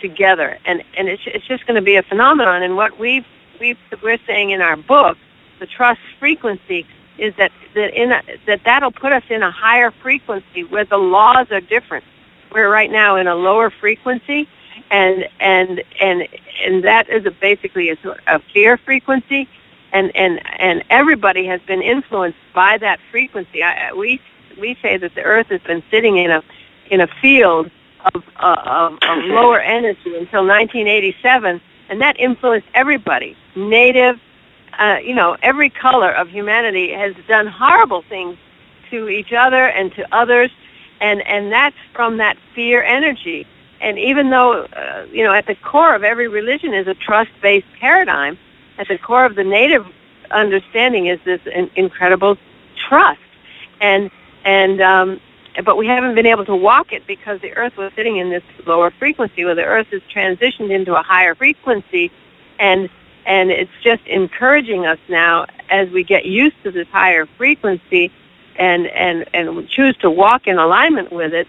together. 0.00 0.58
And, 0.64 0.84
and 0.96 1.08
it's, 1.08 1.22
it's 1.26 1.46
just 1.46 1.66
going 1.66 1.74
to 1.74 1.82
be 1.82 1.96
a 1.96 2.02
phenomenon. 2.02 2.62
And 2.62 2.76
what 2.76 2.98
we've, 2.98 3.26
we've, 3.58 3.78
we're 4.02 4.18
saying 4.26 4.50
in 4.50 4.60
our 4.60 4.76
book, 4.76 5.18
the 5.58 5.66
trust 5.66 6.00
frequency, 6.18 6.86
is 7.18 7.34
that, 7.36 7.52
that, 7.74 7.94
in 7.94 8.12
a, 8.12 8.22
that 8.46 8.60
that'll 8.64 8.92
put 8.92 9.12
us 9.12 9.22
in 9.28 9.42
a 9.42 9.50
higher 9.50 9.90
frequency 9.90 10.64
where 10.64 10.84
the 10.84 10.96
laws 10.96 11.50
are 11.50 11.60
different. 11.60 12.04
We're 12.52 12.70
right 12.70 12.90
now 12.90 13.16
in 13.16 13.26
a 13.26 13.34
lower 13.34 13.70
frequency, 13.70 14.48
and 14.90 15.26
and 15.40 15.82
and 16.00 16.28
and 16.62 16.84
that 16.84 17.08
is 17.08 17.24
a 17.24 17.30
basically 17.30 17.90
a, 17.90 17.96
a 18.26 18.40
fear 18.52 18.76
frequency, 18.76 19.48
and 19.92 20.14
and 20.14 20.40
and 20.58 20.84
everybody 20.90 21.46
has 21.46 21.60
been 21.62 21.82
influenced 21.82 22.38
by 22.54 22.78
that 22.78 23.00
frequency. 23.10 23.62
I, 23.62 23.92
we 23.92 24.20
we 24.60 24.76
say 24.82 24.98
that 24.98 25.14
the 25.14 25.22
Earth 25.22 25.46
has 25.46 25.62
been 25.62 25.82
sitting 25.90 26.18
in 26.18 26.30
a 26.30 26.42
in 26.90 27.00
a 27.00 27.06
field 27.06 27.70
of, 28.14 28.22
uh, 28.36 28.62
of, 28.66 28.98
of 29.02 29.24
lower 29.24 29.60
energy 29.60 30.16
until 30.16 30.46
1987, 30.46 31.60
and 31.88 32.00
that 32.00 32.18
influenced 32.18 32.68
everybody. 32.74 33.36
Native, 33.54 34.20
uh, 34.78 34.98
you 35.02 35.14
know, 35.14 35.36
every 35.42 35.70
color 35.70 36.10
of 36.10 36.28
humanity 36.28 36.92
has 36.92 37.14
done 37.28 37.46
horrible 37.46 38.02
things 38.08 38.36
to 38.90 39.08
each 39.08 39.32
other 39.32 39.66
and 39.68 39.92
to 39.94 40.14
others, 40.14 40.50
and 41.00 41.26
and 41.26 41.52
that's 41.52 41.76
from 41.94 42.18
that 42.18 42.36
fear 42.54 42.82
energy. 42.82 43.46
And 43.80 43.98
even 43.98 44.30
though, 44.30 44.62
uh, 44.62 45.06
you 45.10 45.24
know, 45.24 45.32
at 45.32 45.46
the 45.46 45.56
core 45.56 45.94
of 45.94 46.04
every 46.04 46.28
religion 46.28 46.72
is 46.72 46.86
a 46.86 46.94
trust-based 46.94 47.66
paradigm, 47.80 48.38
at 48.78 48.86
the 48.88 48.98
core 48.98 49.24
of 49.24 49.34
the 49.34 49.44
native 49.44 49.86
understanding 50.30 51.06
is 51.06 51.18
this 51.24 51.40
in- 51.46 51.70
incredible 51.74 52.38
trust. 52.76 53.20
And 53.80 54.10
and 54.44 54.80
um, 54.80 55.20
but 55.64 55.76
we 55.76 55.86
haven't 55.86 56.14
been 56.14 56.26
able 56.26 56.44
to 56.46 56.56
walk 56.56 56.92
it 56.92 57.06
because 57.06 57.40
the 57.40 57.52
Earth 57.54 57.76
was 57.76 57.92
sitting 57.94 58.16
in 58.16 58.30
this 58.30 58.42
lower 58.66 58.90
frequency, 58.90 59.44
where 59.44 59.54
the 59.54 59.64
Earth 59.64 59.88
has 59.88 60.02
transitioned 60.02 60.70
into 60.70 60.94
a 60.94 61.02
higher 61.02 61.34
frequency, 61.34 62.10
and 62.58 62.88
and 63.26 63.50
it's 63.50 63.70
just 63.82 64.04
encouraging 64.06 64.86
us 64.86 64.98
now 65.08 65.46
as 65.70 65.88
we 65.90 66.04
get 66.04 66.24
used 66.26 66.56
to 66.64 66.70
this 66.70 66.88
higher 66.88 67.26
frequency, 67.38 68.12
and 68.56 68.86
and 68.88 69.24
and 69.32 69.68
choose 69.68 69.96
to 69.98 70.10
walk 70.10 70.46
in 70.46 70.58
alignment 70.58 71.12
with 71.12 71.32
it. 71.32 71.48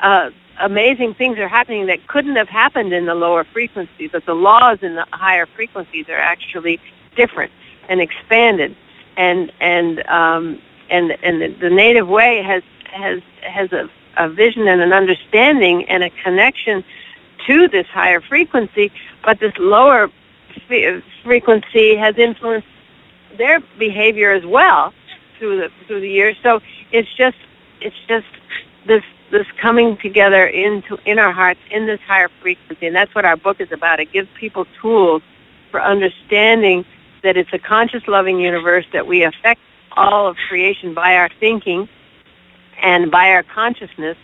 Uh, 0.00 0.30
amazing 0.60 1.14
things 1.14 1.38
are 1.38 1.48
happening 1.48 1.86
that 1.86 2.06
couldn't 2.06 2.36
have 2.36 2.48
happened 2.48 2.92
in 2.92 3.06
the 3.06 3.14
lower 3.14 3.44
frequencies, 3.44 4.10
but 4.12 4.24
the 4.26 4.34
laws 4.34 4.78
in 4.82 4.94
the 4.94 5.06
higher 5.12 5.46
frequencies 5.46 6.08
are 6.08 6.16
actually 6.16 6.80
different 7.16 7.52
and 7.88 8.00
expanded, 8.00 8.76
and 9.16 9.52
and 9.60 10.06
um, 10.06 10.60
and 10.90 11.12
and 11.22 11.42
the, 11.42 11.48
the 11.60 11.70
native 11.70 12.08
way 12.08 12.42
has 12.42 12.62
has 12.84 13.20
has 13.42 13.72
a, 13.72 13.88
a 14.16 14.28
vision 14.28 14.66
and 14.68 14.80
an 14.80 14.92
understanding 14.92 15.88
and 15.88 16.02
a 16.02 16.10
connection 16.10 16.84
to 17.46 17.68
this 17.68 17.86
higher 17.88 18.20
frequency, 18.20 18.92
but 19.24 19.40
this 19.40 19.52
lower 19.58 20.10
frequency 21.22 21.96
has 21.96 22.16
influenced 22.18 22.68
their 23.36 23.60
behavior 23.78 24.32
as 24.32 24.44
well 24.44 24.92
through 25.38 25.58
the 25.58 25.70
through 25.86 26.00
the 26.00 26.08
years. 26.08 26.36
So 26.42 26.60
it's 26.92 27.12
just 27.14 27.36
it's 27.80 27.96
just 28.06 28.26
this 28.86 29.02
this 29.30 29.46
coming 29.60 29.96
together 29.96 30.46
into 30.46 30.98
in 31.04 31.18
our 31.18 31.32
hearts 31.32 31.60
in 31.70 31.86
this 31.86 32.00
higher 32.06 32.28
frequency, 32.40 32.86
and 32.86 32.94
that's 32.94 33.14
what 33.14 33.24
our 33.24 33.36
book 33.36 33.60
is 33.60 33.72
about. 33.72 34.00
It 34.00 34.12
gives 34.12 34.28
people 34.38 34.66
tools 34.80 35.22
for 35.70 35.82
understanding 35.82 36.84
that 37.22 37.36
it's 37.36 37.52
a 37.52 37.58
conscious, 37.58 38.06
loving 38.06 38.38
universe 38.38 38.84
that 38.92 39.06
we 39.06 39.22
affect 39.22 39.60
all 39.96 40.26
of 40.26 40.36
creation 40.48 40.94
by 40.94 41.16
our 41.16 41.30
thinking 41.40 41.88
and 42.80 43.10
by 43.10 43.30
our 43.30 43.42
consciousness, 43.42 44.16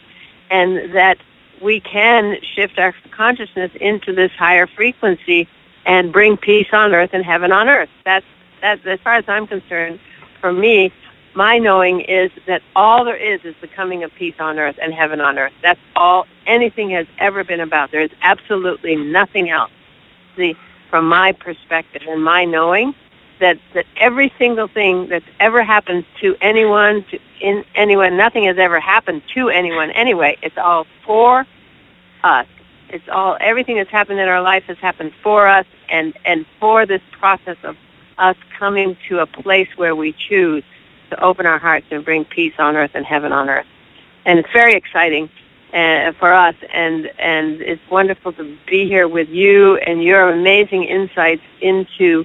and 0.50 0.94
that 0.94 1.18
we 1.62 1.80
can 1.80 2.36
shift 2.54 2.78
our 2.78 2.94
consciousness 3.10 3.70
into 3.80 4.12
this 4.12 4.30
higher 4.32 4.66
frequency 4.66 5.48
and 5.88 6.12
bring 6.12 6.36
peace 6.36 6.68
on 6.72 6.94
earth 6.94 7.10
and 7.12 7.24
heaven 7.24 7.50
on 7.50 7.68
earth. 7.68 7.88
That's 8.04 8.26
that's 8.60 8.84
as 8.86 9.00
far 9.00 9.14
as 9.14 9.24
I'm 9.26 9.46
concerned. 9.46 9.98
For 10.40 10.52
me, 10.52 10.92
my 11.34 11.58
knowing 11.58 12.00
is 12.02 12.30
that 12.46 12.62
all 12.76 13.04
there 13.04 13.16
is 13.16 13.40
is 13.44 13.54
the 13.60 13.68
coming 13.68 14.04
of 14.04 14.14
peace 14.14 14.34
on 14.38 14.58
earth 14.58 14.76
and 14.80 14.92
heaven 14.92 15.20
on 15.20 15.38
earth. 15.38 15.52
That's 15.62 15.80
all 15.96 16.26
anything 16.46 16.90
has 16.90 17.06
ever 17.18 17.42
been 17.42 17.60
about. 17.60 17.90
There 17.90 18.02
is 18.02 18.10
absolutely 18.22 18.96
nothing 18.96 19.48
else. 19.50 19.72
See, 20.36 20.56
from 20.90 21.08
my 21.08 21.32
perspective 21.32 22.02
and 22.06 22.22
my 22.22 22.44
knowing, 22.44 22.94
that 23.40 23.58
that 23.74 23.86
every 23.96 24.32
single 24.38 24.68
thing 24.68 25.08
that's 25.08 25.24
ever 25.40 25.62
happened 25.62 26.04
to 26.20 26.36
anyone, 26.42 27.04
to 27.10 27.18
in 27.40 27.64
anyone, 27.74 28.16
nothing 28.16 28.44
has 28.44 28.58
ever 28.58 28.78
happened 28.78 29.22
to 29.34 29.48
anyone 29.48 29.90
anyway. 29.92 30.36
It's 30.42 30.58
all 30.58 30.86
for 31.06 31.46
us. 32.24 32.46
It's 32.90 33.08
all 33.10 33.36
everything 33.40 33.76
that's 33.76 33.90
happened 33.90 34.20
in 34.20 34.28
our 34.28 34.42
life 34.42 34.64
has 34.64 34.78
happened 34.78 35.12
for 35.22 35.46
us, 35.46 35.66
and 35.88 36.14
and 36.24 36.46
for 36.60 36.86
this 36.86 37.02
process 37.12 37.56
of 37.62 37.76
us 38.18 38.36
coming 38.58 38.96
to 39.08 39.20
a 39.20 39.26
place 39.26 39.68
where 39.76 39.94
we 39.94 40.12
choose 40.12 40.64
to 41.10 41.22
open 41.22 41.46
our 41.46 41.58
hearts 41.58 41.86
and 41.90 42.04
bring 42.04 42.24
peace 42.24 42.54
on 42.58 42.76
earth 42.76 42.90
and 42.94 43.04
heaven 43.04 43.32
on 43.32 43.48
earth. 43.48 43.66
And 44.24 44.38
it's 44.38 44.52
very 44.52 44.74
exciting 44.74 45.30
uh, 45.72 46.12
for 46.12 46.32
us, 46.32 46.54
and 46.72 47.10
and 47.18 47.60
it's 47.60 47.82
wonderful 47.90 48.32
to 48.34 48.56
be 48.66 48.86
here 48.88 49.08
with 49.08 49.28
you 49.28 49.76
and 49.76 50.02
your 50.02 50.30
amazing 50.30 50.84
insights 50.84 51.42
into 51.60 52.24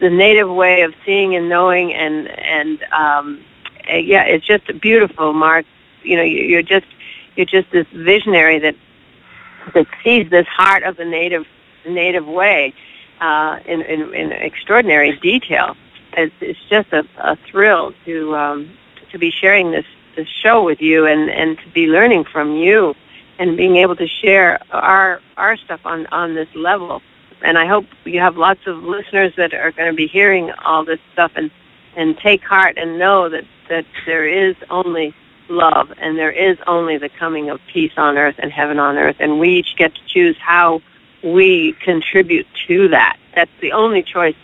the 0.00 0.10
native 0.10 0.48
way 0.50 0.82
of 0.82 0.94
seeing 1.04 1.34
and 1.34 1.48
knowing 1.48 1.92
and 1.92 2.28
and 2.28 2.82
um 2.92 3.44
uh, 3.90 3.96
yeah 3.96 4.22
it's 4.22 4.46
just 4.46 4.64
beautiful 4.80 5.32
mark 5.32 5.66
you 6.02 6.16
know 6.16 6.22
you're 6.22 6.62
just 6.62 6.86
you're 7.36 7.46
just 7.46 7.70
this 7.72 7.86
visionary 7.92 8.58
that 8.60 8.76
that 9.74 9.86
sees 10.02 10.30
this 10.30 10.46
heart 10.46 10.82
of 10.82 10.96
the 10.96 11.04
native 11.04 11.46
native 11.86 12.26
way 12.26 12.72
uh 13.20 13.58
in 13.66 13.82
in, 13.82 14.14
in 14.14 14.32
extraordinary 14.32 15.16
detail. 15.18 15.76
It's 16.16 16.34
it's 16.40 16.64
just 16.68 16.92
a, 16.92 17.06
a 17.18 17.36
thrill 17.36 17.92
to 18.04 18.36
um 18.36 18.70
to 19.10 19.18
be 19.18 19.30
sharing 19.30 19.70
this 19.70 19.86
this 20.16 20.28
show 20.28 20.62
with 20.62 20.80
you 20.80 21.06
and 21.06 21.30
and 21.30 21.58
to 21.58 21.68
be 21.70 21.86
learning 21.86 22.24
from 22.24 22.56
you 22.56 22.94
and 23.38 23.56
being 23.56 23.76
able 23.76 23.96
to 23.96 24.06
share 24.06 24.60
our 24.70 25.20
our 25.36 25.56
stuff 25.56 25.80
on 25.84 26.06
on 26.06 26.34
this 26.34 26.48
level. 26.54 27.02
And 27.42 27.58
I 27.58 27.66
hope 27.66 27.86
you 28.04 28.20
have 28.20 28.36
lots 28.36 28.60
of 28.66 28.84
listeners 28.84 29.32
that 29.36 29.52
are 29.52 29.72
going 29.72 29.90
to 29.90 29.96
be 29.96 30.06
hearing 30.06 30.52
all 30.64 30.84
this 30.84 31.00
stuff 31.12 31.32
and 31.34 31.50
and 31.96 32.16
take 32.18 32.42
heart 32.42 32.78
and 32.78 32.98
know 32.98 33.28
that 33.28 33.44
that 33.68 33.86
there 34.06 34.26
is 34.26 34.54
only 34.70 35.14
love 35.48 35.92
and 35.98 36.18
there 36.18 36.30
is 36.30 36.56
only 36.66 36.98
the 36.98 37.08
coming 37.08 37.50
of 37.50 37.60
peace 37.72 37.92
on 37.96 38.16
earth 38.16 38.36
and 38.38 38.52
heaven 38.52 38.78
on 38.78 38.96
earth 38.96 39.16
and 39.18 39.38
we 39.38 39.50
each 39.50 39.76
get 39.76 39.94
to 39.94 40.00
choose 40.06 40.36
how 40.38 40.80
we 41.22 41.74
contribute 41.84 42.46
to 42.66 42.88
that 42.88 43.16
that's 43.34 43.50
the 43.60 43.72
only 43.72 44.02
choice 44.02 44.36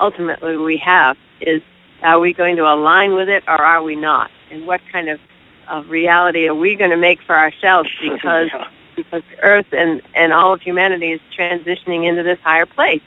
ultimately 0.00 0.56
we 0.56 0.76
have 0.76 1.16
is 1.40 1.62
are 2.02 2.18
we 2.20 2.32
going 2.32 2.56
to 2.56 2.62
align 2.62 3.14
with 3.14 3.28
it 3.28 3.44
or 3.46 3.60
are 3.60 3.82
we 3.82 3.94
not 3.96 4.30
and 4.50 4.66
what 4.66 4.80
kind 4.90 5.08
of 5.08 5.20
of 5.68 5.88
reality 5.90 6.48
are 6.48 6.54
we 6.54 6.76
going 6.76 6.90
to 6.90 6.96
make 6.96 7.20
for 7.22 7.36
ourselves 7.36 7.90
because 8.02 8.50
because 8.96 9.22
Earth 9.42 9.66
and, 9.72 10.02
and 10.14 10.32
all 10.32 10.54
of 10.54 10.62
humanity 10.62 11.12
is 11.12 11.20
transitioning 11.38 12.08
into 12.08 12.22
this 12.22 12.38
higher 12.40 12.66
place. 12.66 13.02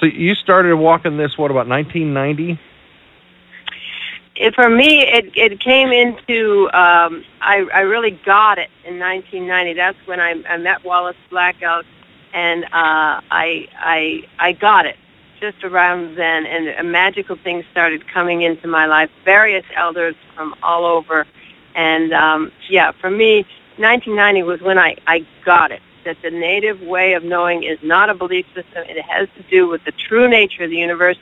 So 0.00 0.06
you 0.06 0.34
started 0.34 0.74
walking 0.76 1.16
this, 1.16 1.38
what, 1.38 1.50
about 1.50 1.68
1990? 1.68 2.60
It, 4.36 4.54
for 4.54 4.68
me, 4.68 5.02
it, 5.02 5.30
it 5.36 5.60
came 5.60 5.92
into, 5.92 6.64
um, 6.72 7.24
I, 7.40 7.66
I 7.72 7.80
really 7.80 8.10
got 8.10 8.58
it 8.58 8.70
in 8.84 8.98
1990. 8.98 9.74
That's 9.74 9.98
when 10.06 10.20
I, 10.20 10.42
I 10.48 10.56
met 10.56 10.84
Wallace 10.84 11.16
Black 11.30 11.62
Elk, 11.62 11.86
and 12.32 12.64
uh, 12.64 12.68
I, 13.30 13.68
I, 13.78 14.22
I 14.40 14.52
got 14.52 14.86
it 14.86 14.96
just 15.40 15.62
around 15.62 16.16
then, 16.16 16.46
and 16.46 16.90
magical 16.90 17.36
things 17.36 17.64
started 17.70 18.08
coming 18.08 18.42
into 18.42 18.66
my 18.66 18.86
life, 18.86 19.10
various 19.24 19.64
elders 19.76 20.16
from 20.34 20.54
all 20.62 20.84
over. 20.84 21.26
And 21.76 22.12
um, 22.12 22.50
yeah, 22.68 22.92
for 23.00 23.10
me, 23.10 23.46
1990 23.76 24.42
was 24.42 24.60
when 24.62 24.78
I, 24.78 24.96
I 25.06 25.26
got 25.44 25.70
it. 25.70 25.80
that 26.04 26.16
the 26.22 26.30
native 26.30 26.80
way 26.80 27.12
of 27.14 27.22
knowing 27.24 27.62
is 27.62 27.78
not 27.82 28.10
a 28.10 28.14
belief 28.14 28.46
system. 28.54 28.84
It 28.88 29.02
has 29.02 29.28
to 29.36 29.42
do 29.50 29.68
with 29.68 29.84
the 29.84 29.92
true 29.92 30.28
nature 30.28 30.64
of 30.64 30.70
the 30.70 30.76
universe 30.76 31.18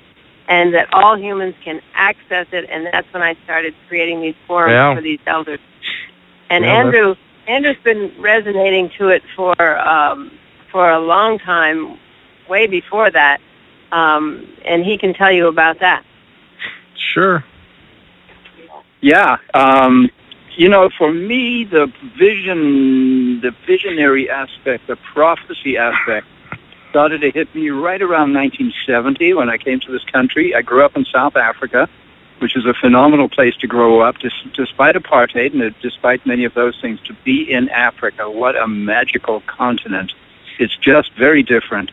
and 0.49 0.75
that 0.75 0.93
all 0.93 1.17
humans 1.17 1.55
can 1.65 1.81
access 1.95 2.47
it. 2.53 2.69
And 2.71 2.87
that's 2.93 3.11
when 3.13 3.23
I 3.23 3.37
started 3.45 3.75
creating 3.89 4.21
these 4.21 4.35
forums 4.47 4.73
Yeah. 4.73 4.95
for 4.95 5.01
these 5.01 5.21
elders. 5.27 5.61
And 6.51 6.65
Yeah, 6.65 6.71
that's- 6.71 6.87
Andrew, 6.87 7.15
Andrew's 7.47 7.77
been 7.83 8.13
resonating 8.19 8.91
to 8.99 9.09
it 9.09 9.23
for 9.35 9.55
um, 9.89 10.31
for 10.71 10.91
a 10.91 10.99
long 10.99 11.39
time, 11.39 11.99
way 12.49 12.67
before 12.67 13.11
that, 13.11 13.41
um, 13.93 14.47
and 14.65 14.85
he 14.85 14.97
can 14.97 15.13
tell 15.13 15.31
you 15.31 15.47
about 15.47 15.81
that. 15.81 16.03
Sure. 16.97 17.45
Yeah. 19.01 19.37
Um, 19.53 20.09
you 20.57 20.69
know, 20.69 20.89
for 20.97 21.13
me, 21.13 21.65
the 21.65 21.93
vision, 22.19 23.41
the 23.41 23.55
visionary 23.67 24.31
aspect, 24.31 24.87
the 24.87 24.97
prophecy 25.13 25.77
aspect 25.77 26.27
started 26.93 27.23
to 27.23 27.31
hit 27.31 27.55
me 27.55 27.71
right 27.71 28.03
around 28.03 28.35
1970 28.35 29.33
when 29.33 29.49
I 29.49 29.57
came 29.57 29.81
to 29.81 29.91
this 29.91 30.05
country. 30.05 30.55
I 30.55 30.61
grew 30.61 30.85
up 30.85 30.95
in 30.95 31.07
South 31.07 31.37
Africa, 31.37 31.89
which 32.41 32.55
is 32.55 32.67
a 32.67 32.75
phenomenal 32.75 33.31
place 33.31 33.57
to 33.63 33.67
grow 33.67 34.01
up, 34.01 34.17
despite 34.53 34.95
apartheid 34.95 35.55
and 35.59 35.75
despite 35.81 36.27
many 36.27 36.45
of 36.45 36.53
those 36.53 36.79
things. 36.83 37.01
To 37.07 37.15
be 37.25 37.51
in 37.51 37.71
Africa, 37.71 38.31
what 38.31 38.57
a 38.57 38.69
magical 38.69 39.41
continent. 39.47 40.13
It's 40.59 40.77
just 40.77 41.15
very 41.15 41.43
different. 41.43 41.91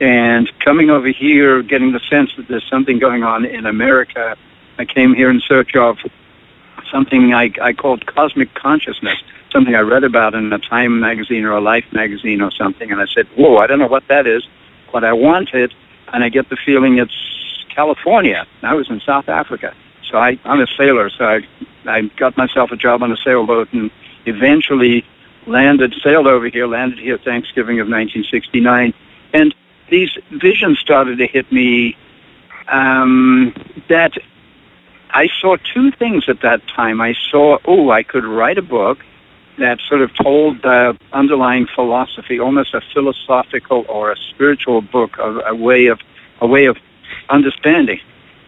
And 0.00 0.50
coming 0.58 0.90
over 0.90 1.06
here, 1.06 1.62
getting 1.62 1.92
the 1.92 2.00
sense 2.10 2.34
that 2.36 2.48
there's 2.48 2.68
something 2.68 2.98
going 2.98 3.22
on 3.22 3.44
in 3.44 3.64
America, 3.64 4.36
I 4.76 4.86
came 4.86 5.14
here 5.14 5.30
in 5.30 5.40
search 5.40 5.76
of 5.76 5.98
something 6.90 7.32
I, 7.32 7.52
I 7.62 7.74
called 7.74 8.06
cosmic 8.06 8.52
consciousness, 8.54 9.22
something 9.52 9.74
I 9.74 9.80
read 9.80 10.04
about 10.04 10.34
in 10.34 10.52
a 10.52 10.58
Time 10.58 11.00
magazine 11.00 11.44
or 11.44 11.52
a 11.52 11.60
Life 11.60 11.84
magazine 11.92 12.40
or 12.40 12.50
something, 12.50 12.90
and 12.90 13.00
I 13.00 13.06
said, 13.06 13.26
whoa, 13.36 13.58
I 13.58 13.66
don't 13.66 13.78
know 13.78 13.86
what 13.86 14.08
that 14.08 14.26
is, 14.26 14.46
but 14.92 15.04
I 15.04 15.12
want 15.12 15.54
it, 15.54 15.72
and 16.12 16.24
I 16.24 16.28
get 16.28 16.48
the 16.48 16.56
feeling 16.56 16.98
it's 16.98 17.64
California. 17.74 18.46
I 18.62 18.74
was 18.74 18.88
in 18.90 19.00
South 19.00 19.28
Africa. 19.28 19.74
So 20.10 20.18
I, 20.18 20.38
I'm 20.44 20.60
a 20.60 20.66
sailor, 20.76 21.10
so 21.10 21.24
I, 21.24 21.40
I 21.86 22.02
got 22.16 22.36
myself 22.36 22.70
a 22.70 22.76
job 22.76 23.02
on 23.02 23.12
a 23.12 23.16
sailboat 23.16 23.72
and 23.72 23.90
eventually 24.26 25.04
landed, 25.46 25.94
sailed 26.02 26.26
over 26.26 26.48
here, 26.48 26.66
landed 26.66 26.98
here 26.98 27.18
Thanksgiving 27.18 27.80
of 27.80 27.86
1969, 27.86 28.92
and 29.32 29.54
these 29.90 30.10
visions 30.30 30.78
started 30.78 31.18
to 31.18 31.26
hit 31.26 31.50
me 31.52 31.96
um, 32.68 33.54
that 33.88 34.12
I 35.10 35.28
saw 35.40 35.56
two 35.56 35.90
things 35.92 36.28
at 36.28 36.40
that 36.40 36.66
time. 36.68 37.00
I 37.00 37.14
saw, 37.30 37.58
oh, 37.66 37.90
I 37.90 38.02
could 38.02 38.24
write 38.24 38.58
a 38.58 38.62
book 38.62 38.98
that 39.58 39.80
sort 39.88 40.00
of 40.00 40.10
told 40.16 40.62
the 40.62 40.96
underlying 41.12 41.66
philosophy, 41.74 42.40
almost 42.40 42.74
a 42.74 42.80
philosophical 42.92 43.84
or 43.88 44.10
a 44.12 44.16
spiritual 44.16 44.80
book, 44.80 45.18
a, 45.18 45.40
a 45.46 45.54
way 45.54 45.86
of 45.86 46.00
a 46.40 46.46
way 46.46 46.66
of 46.66 46.76
understanding. 47.28 48.00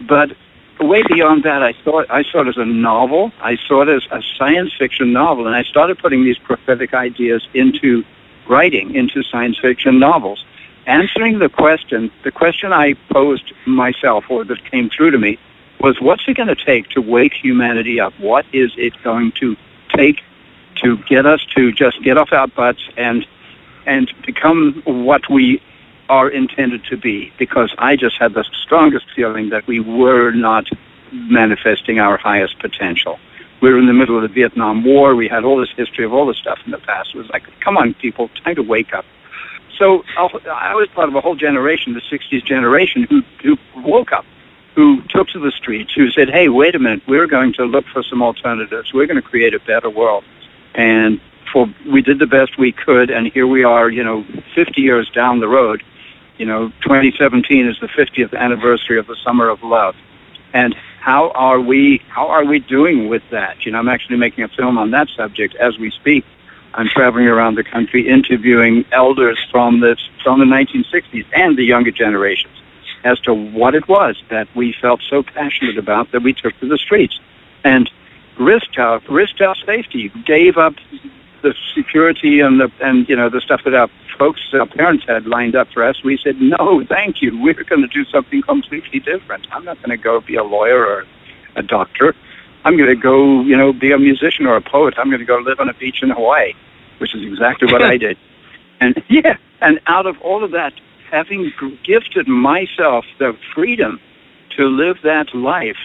But 0.08 0.32
way 0.80 1.02
beyond 1.02 1.44
that, 1.44 1.62
I 1.62 1.70
it, 1.70 2.06
I 2.10 2.22
saw 2.24 2.40
it 2.40 2.48
as 2.48 2.56
a 2.56 2.64
novel. 2.64 3.32
I 3.40 3.56
saw 3.68 3.82
it 3.82 3.88
as 3.88 4.06
a 4.10 4.22
science 4.36 4.72
fiction 4.78 5.12
novel, 5.12 5.46
and 5.46 5.54
I 5.54 5.62
started 5.62 5.98
putting 5.98 6.24
these 6.24 6.38
prophetic 6.38 6.94
ideas 6.94 7.46
into 7.54 8.04
writing, 8.48 8.94
into 8.94 9.22
science 9.22 9.58
fiction 9.58 9.98
novels. 9.98 10.44
Answering 10.86 11.38
the 11.38 11.48
question, 11.48 12.10
the 12.24 12.30
question 12.30 12.72
I 12.72 12.94
posed 13.10 13.52
myself, 13.66 14.24
or 14.28 14.44
that 14.44 14.70
came 14.70 14.90
through 14.90 15.12
to 15.12 15.18
me, 15.18 15.38
was 15.80 16.00
what's 16.00 16.24
it 16.28 16.36
going 16.36 16.48
to 16.48 16.54
take 16.54 16.88
to 16.90 17.00
wake 17.00 17.34
humanity 17.34 18.00
up? 18.00 18.12
What 18.18 18.44
is 18.52 18.72
it 18.76 18.92
going 19.02 19.32
to 19.40 19.56
take 19.96 20.22
to 20.82 20.96
get 21.08 21.26
us 21.26 21.44
to 21.56 21.72
just 21.72 22.02
get 22.02 22.18
off 22.18 22.32
our 22.32 22.48
butts 22.48 22.82
and 22.96 23.26
and 23.86 24.10
become 24.24 24.82
what 24.84 25.28
we 25.28 25.62
are 26.08 26.28
intended 26.28 26.84
to 26.86 26.96
be? 26.96 27.32
Because 27.38 27.74
I 27.78 27.96
just 27.96 28.16
had 28.18 28.34
the 28.34 28.44
strongest 28.62 29.06
feeling 29.14 29.50
that 29.50 29.66
we 29.66 29.80
were 29.80 30.30
not 30.30 30.68
manifesting 31.12 31.98
our 31.98 32.16
highest 32.16 32.58
potential. 32.58 33.18
We 33.60 33.70
were 33.70 33.78
in 33.78 33.86
the 33.86 33.92
middle 33.92 34.16
of 34.16 34.22
the 34.22 34.28
Vietnam 34.28 34.84
War. 34.84 35.14
We 35.14 35.28
had 35.28 35.44
all 35.44 35.58
this 35.58 35.70
history 35.76 36.04
of 36.04 36.12
all 36.12 36.26
this 36.26 36.38
stuff 36.38 36.58
in 36.64 36.72
the 36.72 36.78
past. 36.78 37.14
It 37.14 37.18
was 37.18 37.28
like, 37.30 37.44
come 37.60 37.76
on, 37.76 37.94
people, 37.94 38.28
time 38.42 38.56
to 38.56 38.62
wake 38.62 38.92
up. 38.92 39.04
So 39.78 40.02
I 40.16 40.74
was 40.74 40.88
part 40.94 41.08
of 41.08 41.14
a 41.14 41.20
whole 41.20 41.34
generation, 41.34 41.94
the 41.94 42.00
60s 42.00 42.44
generation, 42.44 43.04
who, 43.04 43.22
who 43.42 43.56
woke 43.82 44.12
up 44.12 44.24
who 44.74 45.02
took 45.08 45.28
to 45.28 45.38
the 45.38 45.52
streets, 45.52 45.92
who 45.94 46.10
said, 46.10 46.28
hey, 46.28 46.48
wait 46.48 46.74
a 46.74 46.78
minute, 46.78 47.02
we're 47.06 47.26
going 47.26 47.52
to 47.54 47.64
look 47.64 47.84
for 47.92 48.02
some 48.02 48.22
alternatives. 48.22 48.92
We're 48.92 49.06
going 49.06 49.20
to 49.20 49.22
create 49.22 49.54
a 49.54 49.60
better 49.60 49.88
world. 49.88 50.24
And 50.74 51.20
for 51.52 51.68
we 51.86 52.02
did 52.02 52.18
the 52.18 52.26
best 52.26 52.58
we 52.58 52.72
could, 52.72 53.10
and 53.10 53.26
here 53.28 53.46
we 53.46 53.64
are, 53.64 53.88
you 53.88 54.02
know, 54.02 54.24
50 54.54 54.80
years 54.80 55.08
down 55.10 55.40
the 55.40 55.48
road. 55.48 55.82
You 56.36 56.46
know, 56.46 56.68
2017 56.82 57.66
is 57.68 57.78
the 57.80 57.86
50th 57.86 58.36
anniversary 58.36 58.98
of 58.98 59.06
the 59.06 59.16
Summer 59.24 59.48
of 59.48 59.62
Love. 59.62 59.94
And 60.52 60.74
how 61.00 61.30
are 61.30 61.60
we 61.60 62.02
how 62.08 62.28
are 62.28 62.44
we 62.44 62.58
doing 62.58 63.08
with 63.08 63.22
that? 63.30 63.64
You 63.64 63.72
know, 63.72 63.78
I'm 63.78 63.88
actually 63.88 64.16
making 64.16 64.44
a 64.44 64.48
film 64.48 64.78
on 64.78 64.90
that 64.92 65.08
subject 65.16 65.54
as 65.56 65.78
we 65.78 65.90
speak. 65.90 66.24
I'm 66.74 66.88
traveling 66.88 67.28
around 67.28 67.54
the 67.54 67.62
country 67.62 68.08
interviewing 68.08 68.84
elders 68.90 69.38
from 69.50 69.80
the 69.80 69.96
from 70.22 70.40
the 70.40 70.46
1960s 70.46 71.26
and 71.32 71.56
the 71.56 71.64
younger 71.64 71.92
generations 71.92 72.54
as 73.04 73.20
to 73.20 73.34
what 73.34 73.74
it 73.74 73.86
was 73.86 74.20
that 74.30 74.48
we 74.56 74.72
felt 74.80 75.02
so 75.08 75.22
passionate 75.22 75.78
about 75.78 76.10
that 76.12 76.22
we 76.22 76.32
took 76.32 76.58
to 76.60 76.66
the 76.66 76.78
streets 76.78 77.20
and 77.62 77.90
risked 78.38 78.78
our 78.78 79.00
risked 79.08 79.40
our 79.40 79.54
safety, 79.66 80.10
gave 80.26 80.56
up 80.56 80.74
the 81.42 81.54
security 81.74 82.40
and 82.40 82.60
the 82.60 82.70
and 82.80 83.08
you 83.08 83.16
know 83.16 83.28
the 83.28 83.40
stuff 83.40 83.60
that 83.64 83.74
our 83.74 83.88
folks, 84.18 84.40
our 84.52 84.66
parents 84.66 85.04
had 85.06 85.26
lined 85.26 85.54
up 85.54 85.68
for 85.72 85.82
us. 85.82 86.02
We 86.02 86.18
said 86.22 86.40
no, 86.40 86.84
thank 86.88 87.22
you. 87.22 87.40
We're 87.40 87.64
going 87.64 87.82
to 87.82 87.88
do 87.88 88.04
something 88.06 88.42
completely 88.42 89.00
different. 89.00 89.46
I'm 89.52 89.64
not 89.64 89.76
going 89.78 89.90
to 89.90 89.96
go 89.96 90.20
be 90.20 90.36
a 90.36 90.44
lawyer 90.44 90.84
or 90.84 91.04
a 91.56 91.62
doctor. 91.62 92.14
I'm 92.64 92.76
going 92.78 92.88
to 92.88 92.96
go, 92.96 93.42
you 93.42 93.56
know, 93.56 93.72
be 93.72 93.92
a 93.92 93.98
musician 93.98 94.46
or 94.46 94.56
a 94.56 94.62
poet. 94.62 94.94
I'm 94.96 95.08
going 95.08 95.20
to 95.20 95.26
go 95.26 95.36
live 95.36 95.60
on 95.60 95.68
a 95.68 95.74
beach 95.74 95.98
in 96.02 96.10
Hawaii, 96.10 96.54
which 96.98 97.14
is 97.14 97.22
exactly 97.22 97.70
what 97.70 97.82
I 97.82 97.96
did. 98.06 98.16
And 98.80 99.02
yeah, 99.08 99.36
and 99.60 99.80
out 99.86 100.06
of 100.06 100.18
all 100.22 100.42
of 100.42 100.50
that, 100.52 100.72
having 101.10 101.52
gifted 101.84 102.26
myself 102.26 103.04
the 103.18 103.36
freedom 103.54 104.00
to 104.56 104.66
live 104.66 104.96
that 105.02 105.34
life 105.34 105.76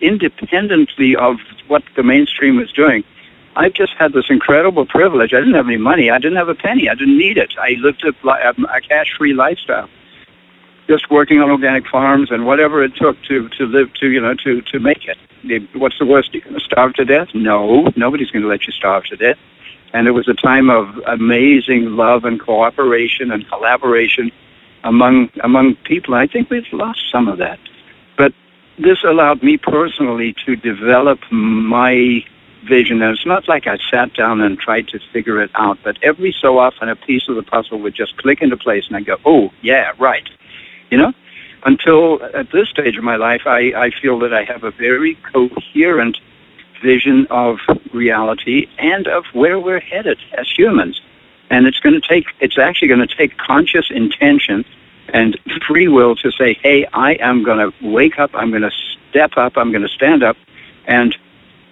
independently 0.00 1.16
of 1.16 1.36
what 1.68 1.82
the 1.96 2.02
mainstream 2.02 2.56
was 2.56 2.72
doing, 2.72 3.04
I've 3.56 3.74
just 3.74 3.92
had 3.98 4.12
this 4.12 4.26
incredible 4.30 4.84
privilege. 4.86 5.32
I 5.32 5.38
didn't 5.38 5.54
have 5.54 5.66
any 5.66 5.76
money. 5.76 6.10
I 6.10 6.18
didn't 6.18 6.36
have 6.36 6.48
a 6.48 6.54
penny. 6.54 6.88
I 6.88 6.94
didn't 6.94 7.18
need 7.18 7.38
it. 7.38 7.54
I 7.58 7.76
lived 7.78 8.04
a, 8.04 8.48
um, 8.48 8.66
a 8.66 8.80
cash-free 8.80 9.34
lifestyle, 9.34 9.88
just 10.88 11.10
working 11.10 11.40
on 11.40 11.50
organic 11.50 11.86
farms 11.86 12.30
and 12.30 12.46
whatever 12.46 12.82
it 12.82 12.96
took 12.96 13.20
to 13.24 13.48
to 13.50 13.66
live 13.66 13.92
to 13.94 14.10
you 14.10 14.20
know 14.20 14.34
to 14.34 14.60
to 14.62 14.80
make 14.80 15.06
it. 15.06 15.18
What's 15.74 15.98
the 15.98 16.06
worst? 16.06 16.34
You're 16.34 16.42
going 16.42 16.54
to 16.54 16.60
starve 16.60 16.94
to 16.94 17.04
death? 17.04 17.28
No, 17.34 17.92
nobody's 17.96 18.30
going 18.30 18.42
to 18.42 18.48
let 18.48 18.66
you 18.66 18.72
starve 18.72 19.04
to 19.04 19.16
death. 19.16 19.38
And 19.92 20.08
it 20.08 20.12
was 20.12 20.26
a 20.28 20.34
time 20.34 20.70
of 20.70 20.98
amazing 21.06 21.96
love 21.96 22.24
and 22.24 22.40
cooperation 22.40 23.30
and 23.30 23.46
collaboration 23.48 24.32
among 24.82 25.30
among 25.44 25.76
people. 25.84 26.14
I 26.14 26.26
think 26.26 26.50
we've 26.50 26.72
lost 26.72 27.00
some 27.12 27.28
of 27.28 27.38
that, 27.38 27.60
this 28.78 29.04
allowed 29.04 29.42
me 29.42 29.56
personally 29.56 30.34
to 30.46 30.56
develop 30.56 31.20
my 31.30 32.24
vision. 32.68 33.02
And 33.02 33.14
it's 33.14 33.26
not 33.26 33.48
like 33.48 33.66
I 33.66 33.78
sat 33.90 34.14
down 34.14 34.40
and 34.40 34.58
tried 34.58 34.88
to 34.88 34.98
figure 35.12 35.40
it 35.42 35.50
out, 35.54 35.78
but 35.84 35.98
every 36.02 36.34
so 36.38 36.58
often 36.58 36.88
a 36.88 36.96
piece 36.96 37.28
of 37.28 37.36
the 37.36 37.42
puzzle 37.42 37.78
would 37.80 37.94
just 37.94 38.16
click 38.16 38.40
into 38.40 38.56
place, 38.56 38.86
and 38.88 38.96
I 38.96 39.00
go, 39.00 39.16
"Oh, 39.24 39.52
yeah, 39.62 39.92
right," 39.98 40.28
you 40.90 40.98
know. 40.98 41.12
Until 41.64 42.22
uh, 42.22 42.30
at 42.34 42.50
this 42.52 42.68
stage 42.68 42.96
of 42.96 43.04
my 43.04 43.16
life, 43.16 43.42
I, 43.46 43.72
I 43.74 43.90
feel 43.90 44.18
that 44.20 44.34
I 44.34 44.44
have 44.44 44.64
a 44.64 44.70
very 44.70 45.14
coherent 45.32 46.18
vision 46.82 47.26
of 47.30 47.58
reality 47.92 48.68
and 48.78 49.06
of 49.08 49.24
where 49.32 49.58
we're 49.58 49.80
headed 49.80 50.18
as 50.36 50.46
humans. 50.50 51.00
And 51.50 51.66
it's 51.66 51.80
going 51.80 51.98
to 51.98 52.06
take, 52.06 52.26
it's 52.40 52.58
actually 52.58 52.88
going 52.88 53.06
to 53.06 53.14
take 53.14 53.38
conscious 53.38 53.90
intention 53.90 54.64
and 55.12 55.38
free 55.66 55.88
will 55.88 56.16
to 56.16 56.30
say, 56.32 56.54
hey, 56.62 56.86
I 56.92 57.14
am 57.14 57.44
going 57.44 57.58
to 57.58 57.86
wake 57.86 58.18
up, 58.18 58.30
I'm 58.34 58.50
going 58.50 58.62
to 58.62 58.72
step 59.10 59.32
up, 59.36 59.56
I'm 59.56 59.70
going 59.70 59.82
to 59.82 59.88
stand 59.88 60.22
up 60.22 60.36
and 60.86 61.16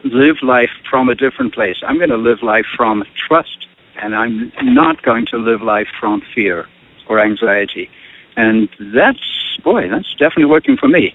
live 0.04 0.36
life 0.42 0.70
from 0.88 1.08
a 1.08 1.14
different 1.14 1.54
place. 1.54 1.76
I'm 1.82 1.98
going 1.98 2.10
to 2.10 2.16
live 2.16 2.42
life 2.42 2.66
from 2.76 3.04
trust, 3.14 3.66
and 3.96 4.14
I'm 4.14 4.52
not 4.62 5.02
going 5.02 5.26
to 5.26 5.38
live 5.38 5.62
life 5.62 5.88
from 5.98 6.22
fear 6.34 6.68
or 7.08 7.20
anxiety. 7.20 7.90
And 8.36 8.68
that's, 8.78 9.58
boy, 9.62 9.88
that's 9.88 10.12
definitely 10.14 10.46
working 10.46 10.76
for 10.76 10.88
me. 10.88 11.14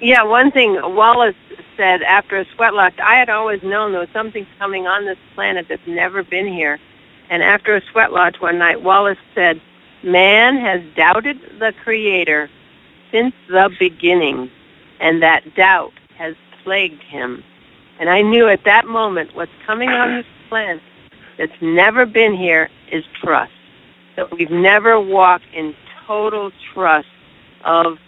Yeah, 0.00 0.24
one 0.24 0.50
thing 0.50 0.78
Wallace 0.82 1.36
said 1.76 2.02
after 2.02 2.36
a 2.36 2.44
sweat 2.54 2.74
lodge, 2.74 2.98
I 2.98 3.14
had 3.14 3.30
always 3.30 3.62
known 3.62 3.92
there 3.92 4.00
was 4.00 4.10
something 4.12 4.46
coming 4.58 4.86
on 4.86 5.06
this 5.06 5.18
planet 5.34 5.66
that's 5.68 5.86
never 5.86 6.22
been 6.22 6.46
here. 6.46 6.78
And 7.30 7.42
after 7.42 7.74
a 7.74 7.80
sweat 7.90 8.12
lodge 8.12 8.40
one 8.40 8.58
night, 8.58 8.82
Wallace 8.82 9.18
said, 9.34 9.60
Man 10.04 10.58
has 10.58 10.82
doubted 10.94 11.40
the 11.58 11.72
Creator 11.82 12.50
since 13.10 13.34
the 13.48 13.70
beginning, 13.78 14.50
and 15.00 15.22
that 15.22 15.54
doubt 15.54 15.92
has 16.18 16.34
plagued 16.62 17.02
him. 17.02 17.42
And 17.98 18.10
I 18.10 18.22
knew 18.22 18.48
at 18.48 18.64
that 18.64 18.86
moment 18.86 19.34
what's 19.34 19.52
coming 19.66 19.88
on 19.88 20.16
this 20.16 20.26
planet 20.48 20.82
that's 21.38 21.60
never 21.60 22.04
been 22.04 22.34
here 22.34 22.68
is 22.92 23.04
trust. 23.22 23.52
That 24.16 24.30
we've 24.30 24.50
never 24.50 25.00
walked 25.00 25.46
in 25.54 25.74
total 26.06 26.50
trust 26.72 27.08
of 27.64 27.98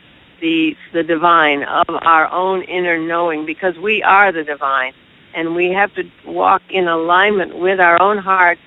the 0.40 0.76
the 0.92 1.02
divine, 1.02 1.62
of 1.62 1.86
our 2.02 2.30
own 2.30 2.62
inner 2.64 2.98
knowing, 2.98 3.46
because 3.46 3.76
we 3.78 4.02
are 4.02 4.30
the 4.32 4.44
divine, 4.44 4.92
and 5.34 5.54
we 5.54 5.70
have 5.70 5.94
to 5.94 6.04
walk 6.26 6.62
in 6.68 6.88
alignment 6.88 7.58
with 7.58 7.80
our 7.80 8.00
own 8.02 8.18
heart, 8.18 8.58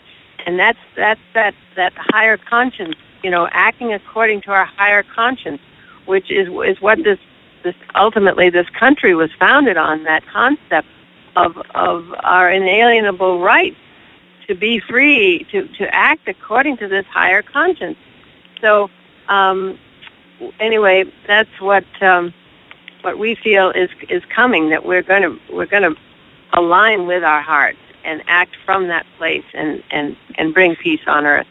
and 0.46 0.60
that's 0.60 0.80
that's 0.96 1.22
that 1.36 1.54
that 1.76 1.94
higher 1.96 2.38
conscience, 2.38 2.96
you 3.24 3.30
know, 3.30 3.48
acting 3.52 3.94
according 3.94 4.42
to 4.42 4.52
our 4.52 4.66
higher 4.66 5.04
conscience, 5.04 5.62
which 6.06 6.32
is 6.32 6.48
is 6.66 6.82
what 6.82 7.04
this 7.04 7.20
this 7.64 7.76
ultimately 7.96 8.50
this 8.50 8.70
country 8.70 9.14
was 9.16 9.30
founded 9.40 9.78
on 9.78 10.04
that 10.04 10.26
concept 10.28 10.88
of 11.36 11.58
of 11.76 12.14
our 12.24 12.52
inalienable 12.52 13.40
right 13.42 13.76
to 14.48 14.56
be 14.56 14.80
free 14.80 15.46
to 15.52 15.68
to 15.78 15.94
act 15.94 16.28
according 16.28 16.78
to 16.78 16.88
this 16.88 17.06
higher 17.08 17.42
conscience. 17.42 17.98
So 18.62 18.90
um, 19.28 19.78
anyway, 20.60 21.06
that's 21.28 21.62
what 21.62 21.86
um, 22.02 22.34
what 23.02 23.18
we 23.18 23.36
feel 23.36 23.72
is 23.72 23.90
is 24.10 24.24
coming. 24.26 24.70
That 24.70 24.86
we're 24.86 25.04
going 25.04 25.22
to 25.24 25.40
we're 25.54 25.66
going 25.66 25.84
to 25.84 25.96
align 26.54 27.06
with 27.06 27.24
our 27.24 27.42
hearts 27.42 27.80
and 28.04 28.24
act 28.28 28.56
from 28.66 28.88
that 28.88 29.06
place 29.18 29.46
and 29.54 29.84
and 29.92 30.18
and 30.38 30.54
bring 30.54 30.76
peace 30.76 31.02
on 31.08 31.26
earth. 31.26 31.48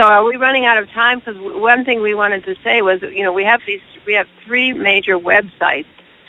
So 0.00 0.06
are 0.06 0.24
we 0.24 0.36
running 0.36 0.64
out 0.64 0.78
of 0.78 0.88
time? 0.92 1.18
Because 1.18 1.36
one 1.38 1.84
thing 1.84 2.00
we 2.00 2.14
wanted 2.14 2.42
to 2.46 2.56
say 2.64 2.80
was, 2.80 3.02
you 3.02 3.22
know, 3.22 3.34
we 3.34 3.44
have 3.44 3.60
these 3.66 3.82
we 4.06 4.14
have 4.14 4.26
three 4.46 4.72
major 4.72 5.18
websites: 5.18 5.84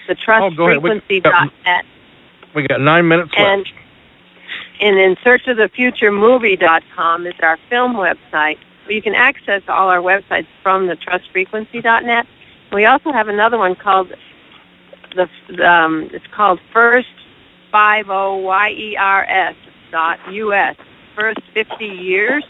the 0.10 0.16
trustfrequency.net. 0.16 1.86
We 2.54 2.68
got 2.68 2.82
nine 2.82 3.08
minutes 3.08 3.32
and, 3.38 3.60
left. 3.60 3.72
And 4.82 5.00
in 5.00 5.16
search 5.24 5.48
of 5.48 5.56
the 5.56 5.70
future 5.70 6.12
movie.com 6.12 7.26
is 7.26 7.34
our 7.42 7.58
film 7.70 7.94
website. 7.94 8.58
You 8.90 9.02
can 9.02 9.16
access 9.16 9.62
all 9.70 9.88
our 9.88 10.02
websites 10.02 10.48
from 10.62 10.88
the 10.88 10.98
trustfrequency.net. 10.98 12.28
We 12.74 12.84
also 12.84 13.14
have 13.14 13.30
another 13.30 13.58
one 13.58 13.76
called 13.76 14.14
the 15.16 15.30
um, 15.66 16.10
it's 16.12 16.28
called 16.36 16.60
first 16.74 17.08
five 17.72 18.10
o 18.10 18.36
y 18.36 18.72
e 18.72 18.98
r 18.98 19.24
s 19.30 19.56
dot 19.92 20.20
u 20.30 20.54
s 20.54 20.76
first 21.16 21.40
fifty 21.54 21.86
years, 21.86 22.44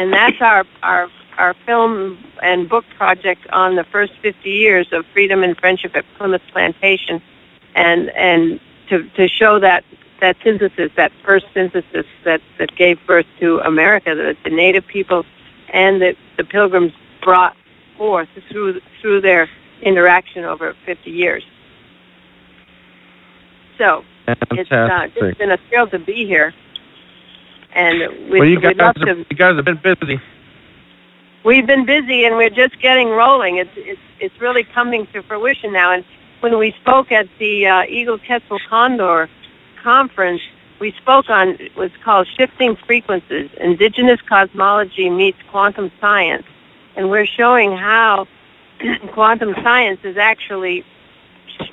and 0.00 0.12
that's 0.14 0.40
our 0.40 0.64
our 0.82 1.10
our 1.36 1.54
film 1.66 2.18
and 2.42 2.68
book 2.68 2.84
project 2.96 3.46
on 3.50 3.76
the 3.76 3.84
first 3.84 4.12
50 4.22 4.48
years 4.48 4.86
of 4.92 5.04
freedom 5.12 5.42
and 5.42 5.56
friendship 5.58 5.94
at 5.94 6.04
Plymouth 6.16 6.42
Plantation, 6.52 7.20
and 7.74 8.08
and 8.10 8.60
to 8.88 9.06
to 9.10 9.28
show 9.28 9.58
that 9.60 9.84
that 10.22 10.36
synthesis, 10.42 10.90
that 10.96 11.12
first 11.22 11.46
synthesis 11.52 12.06
that 12.24 12.40
that 12.58 12.74
gave 12.76 12.98
birth 13.06 13.26
to 13.40 13.58
America, 13.60 14.14
that 14.14 14.36
the 14.42 14.50
Native 14.50 14.86
people 14.86 15.26
and 15.72 16.00
that 16.00 16.16
the 16.38 16.44
Pilgrims 16.44 16.92
brought 17.22 17.54
forth 17.98 18.28
through 18.50 18.80
through 19.02 19.20
their 19.20 19.50
interaction 19.82 20.44
over 20.44 20.74
50 20.86 21.10
years. 21.10 21.44
So 23.76 24.04
it's 24.52 24.72
uh, 24.72 25.08
it's 25.14 25.38
been 25.38 25.50
a 25.50 25.58
thrill 25.68 25.88
to 25.88 25.98
be 25.98 26.26
here, 26.26 26.54
and 27.74 28.30
we, 28.30 28.40
well, 28.40 28.48
you 28.48 28.60
guys, 28.60 28.68
we'd 28.68 28.76
love 28.78 28.96
are, 28.96 29.14
to. 29.14 29.26
you 29.30 29.36
guys 29.36 29.56
have 29.56 29.64
been 29.64 29.80
busy. 29.82 30.20
We've 31.44 31.66
been 31.66 31.86
busy, 31.86 32.24
and 32.24 32.36
we're 32.36 32.50
just 32.50 32.80
getting 32.80 33.08
rolling. 33.08 33.56
It's 33.56 33.70
it's 33.76 34.00
it's 34.18 34.40
really 34.40 34.64
coming 34.64 35.06
to 35.12 35.22
fruition 35.22 35.72
now. 35.72 35.92
And 35.92 36.04
when 36.40 36.58
we 36.58 36.72
spoke 36.80 37.12
at 37.12 37.28
the 37.38 37.66
uh, 37.66 37.82
Eagle 37.88 38.18
Quetzal 38.18 38.58
Condor 38.68 39.28
conference, 39.82 40.42
we 40.80 40.92
spoke 40.92 41.30
on 41.30 41.58
what's 41.74 41.96
called 42.04 42.26
shifting 42.38 42.76
frequencies, 42.86 43.50
indigenous 43.58 44.20
cosmology 44.28 45.08
meets 45.08 45.38
quantum 45.50 45.90
science, 46.00 46.44
and 46.96 47.10
we're 47.10 47.26
showing 47.26 47.76
how 47.76 48.26
quantum 49.12 49.54
science 49.62 50.00
is 50.04 50.16
actually 50.16 50.84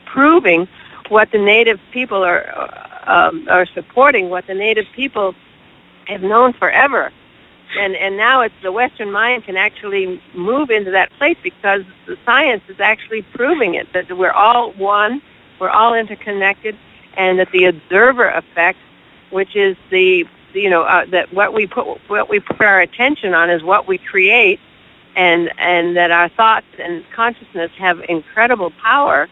proving 0.05 0.67
what 1.09 1.31
the 1.31 1.37
native 1.37 1.79
people 1.91 2.23
are 2.23 2.47
uh, 2.55 2.87
um, 3.07 3.47
are 3.49 3.65
supporting, 3.65 4.29
what 4.29 4.45
the 4.47 4.53
native 4.53 4.85
people 4.93 5.33
have 6.07 6.21
known 6.21 6.53
forever 6.53 7.11
and 7.75 7.95
and 7.95 8.17
now 8.17 8.41
it's 8.41 8.55
the 8.63 8.71
Western 8.71 9.11
mind 9.11 9.43
can 9.43 9.57
actually 9.57 10.21
move 10.33 10.69
into 10.69 10.91
that 10.91 11.11
place 11.17 11.37
because 11.43 11.81
the 12.05 12.17
science 12.25 12.63
is 12.67 12.79
actually 12.79 13.21
proving 13.21 13.75
it 13.75 13.91
that 13.93 14.15
we're 14.17 14.31
all 14.31 14.71
one, 14.73 15.21
we're 15.59 15.69
all 15.69 15.93
interconnected, 15.93 16.77
and 17.15 17.39
that 17.39 17.51
the 17.51 17.65
observer 17.65 18.29
effect, 18.29 18.79
which 19.31 19.55
is 19.55 19.75
the 19.89 20.25
you 20.53 20.69
know 20.69 20.83
uh, 20.83 21.05
that 21.07 21.33
what 21.33 21.53
we 21.53 21.67
put 21.67 21.85
what 22.09 22.29
we 22.29 22.39
put 22.39 22.61
our 22.61 22.79
attention 22.79 23.33
on 23.33 23.49
is 23.49 23.63
what 23.63 23.87
we 23.87 23.97
create, 23.97 24.59
and 25.15 25.51
and 25.57 25.97
that 25.97 26.11
our 26.11 26.29
thoughts 26.29 26.67
and 26.79 27.03
consciousness 27.13 27.71
have 27.77 28.01
incredible 28.07 28.71
power. 28.81 29.27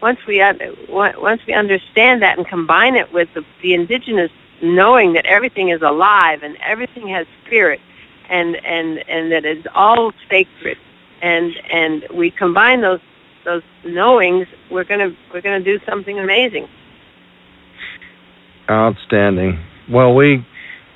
Once 0.00 0.18
we 0.26 0.42
once 0.88 1.42
we 1.46 1.52
understand 1.52 2.22
that 2.22 2.36
and 2.36 2.46
combine 2.46 2.96
it 2.96 3.12
with 3.12 3.28
the, 3.34 3.44
the 3.60 3.74
indigenous 3.74 4.30
knowing 4.62 5.12
that 5.14 5.26
everything 5.26 5.68
is 5.70 5.82
alive 5.82 6.42
and 6.42 6.56
everything 6.64 7.08
has 7.08 7.26
spirit 7.44 7.80
and 8.30 8.56
and 8.64 8.98
and 9.08 9.32
that 9.32 9.44
it's 9.44 9.66
all 9.74 10.12
sacred. 10.30 10.78
And 11.20 11.52
and 11.70 12.04
we 12.14 12.30
combine 12.30 12.80
those 12.80 13.00
those 13.44 13.62
knowings 13.84 14.46
we're 14.70 14.84
going 14.84 15.00
to 15.00 15.16
we're 15.32 15.40
going 15.40 15.62
to 15.62 15.78
do 15.78 15.84
something 15.84 16.18
amazing. 16.18 16.68
Outstanding. 18.70 19.62
Well 19.90 20.14
we 20.14 20.46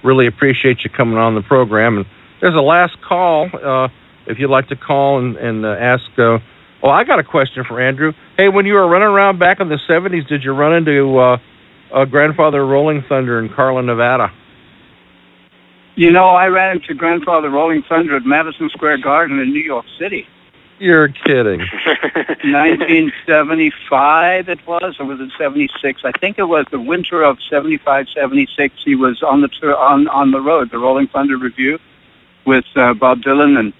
really 0.02 0.26
appreciate 0.26 0.84
you 0.84 0.90
coming 0.90 1.18
on 1.18 1.34
the 1.34 1.42
program. 1.42 1.98
And 1.98 2.06
there's 2.40 2.54
a 2.54 2.60
last 2.60 2.96
call 3.02 3.50
uh, 3.52 3.88
if 4.26 4.38
you'd 4.38 4.50
like 4.50 4.68
to 4.68 4.76
call 4.76 5.18
and, 5.18 5.36
and 5.36 5.64
uh, 5.64 5.70
ask 5.70 6.04
uh, 6.18 6.38
well 6.82 6.92
i 6.92 7.04
got 7.04 7.18
a 7.18 7.24
question 7.24 7.64
for 7.64 7.80
andrew. 7.80 8.12
Hey 8.36 8.48
when 8.48 8.66
you 8.66 8.74
were 8.74 8.88
running 8.88 9.08
around 9.08 9.38
back 9.38 9.60
in 9.60 9.68
the 9.68 9.78
70s 9.88 10.26
did 10.28 10.44
you 10.44 10.52
run 10.52 10.74
into 10.74 11.18
uh, 11.96 12.04
grandfather 12.04 12.64
Rolling 12.64 13.02
Thunder 13.08 13.40
in 13.40 13.48
Carlin, 13.48 13.86
Nevada. 13.86 14.32
You 15.96 16.12
know, 16.12 16.26
I 16.26 16.46
ran 16.48 16.76
into 16.76 16.92
grandfather 16.92 17.48
Rolling 17.48 17.82
Thunder 17.82 18.16
at 18.16 18.26
Madison 18.26 18.68
Square 18.68 18.98
Garden 18.98 19.40
in 19.40 19.50
New 19.50 19.62
York 19.62 19.86
City. 19.98 20.28
You're 20.78 21.08
kidding. 21.08 21.60
1975 22.26 24.48
it 24.48 24.66
was, 24.66 24.96
or 25.00 25.06
was 25.06 25.20
it 25.20 25.30
76? 25.38 26.02
I 26.04 26.12
think 26.12 26.38
it 26.38 26.44
was 26.44 26.66
the 26.70 26.80
winter 26.80 27.22
of 27.22 27.38
75, 27.48 28.08
76. 28.14 28.74
He 28.84 28.94
was 28.94 29.22
on 29.22 29.40
the 29.40 29.48
tour, 29.48 29.74
on 29.74 30.06
on 30.08 30.32
the 30.32 30.40
road, 30.40 30.70
the 30.70 30.78
Rolling 30.78 31.08
Thunder 31.08 31.38
Revue, 31.38 31.78
with 32.44 32.66
uh, 32.76 32.92
Bob 32.92 33.22
Dylan 33.22 33.58
and 33.58 33.72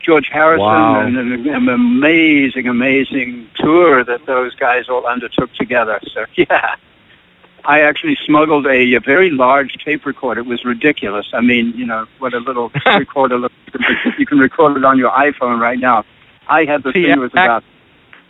George 0.00 0.28
Harrison, 0.30 0.66
wow. 0.66 1.00
and 1.00 1.16
an, 1.16 1.48
an 1.48 1.68
amazing, 1.68 2.68
amazing 2.68 3.48
tour 3.54 4.04
that 4.04 4.26
those 4.26 4.54
guys 4.56 4.90
all 4.90 5.06
undertook 5.06 5.54
together. 5.54 5.98
So 6.12 6.26
yeah. 6.36 6.76
I 7.64 7.80
actually 7.80 8.16
smuggled 8.26 8.66
a, 8.66 8.94
a 8.94 9.00
very 9.00 9.30
large 9.30 9.74
tape 9.84 10.04
recorder. 10.04 10.40
It 10.40 10.46
was 10.46 10.64
ridiculous. 10.64 11.26
I 11.32 11.40
mean, 11.40 11.72
you 11.76 11.86
know, 11.86 12.06
what 12.18 12.34
a 12.34 12.38
little 12.38 12.72
recorder 12.86 13.38
looks. 13.38 13.54
You 14.18 14.26
can 14.26 14.38
record 14.38 14.76
it 14.76 14.84
on 14.84 14.98
your 14.98 15.10
iPhone 15.10 15.60
right 15.60 15.78
now. 15.78 16.04
I 16.48 16.64
had 16.64 16.82
the 16.82 16.92
thing 16.92 17.08
that 17.08 17.18
was 17.18 17.30
about, 17.32 17.62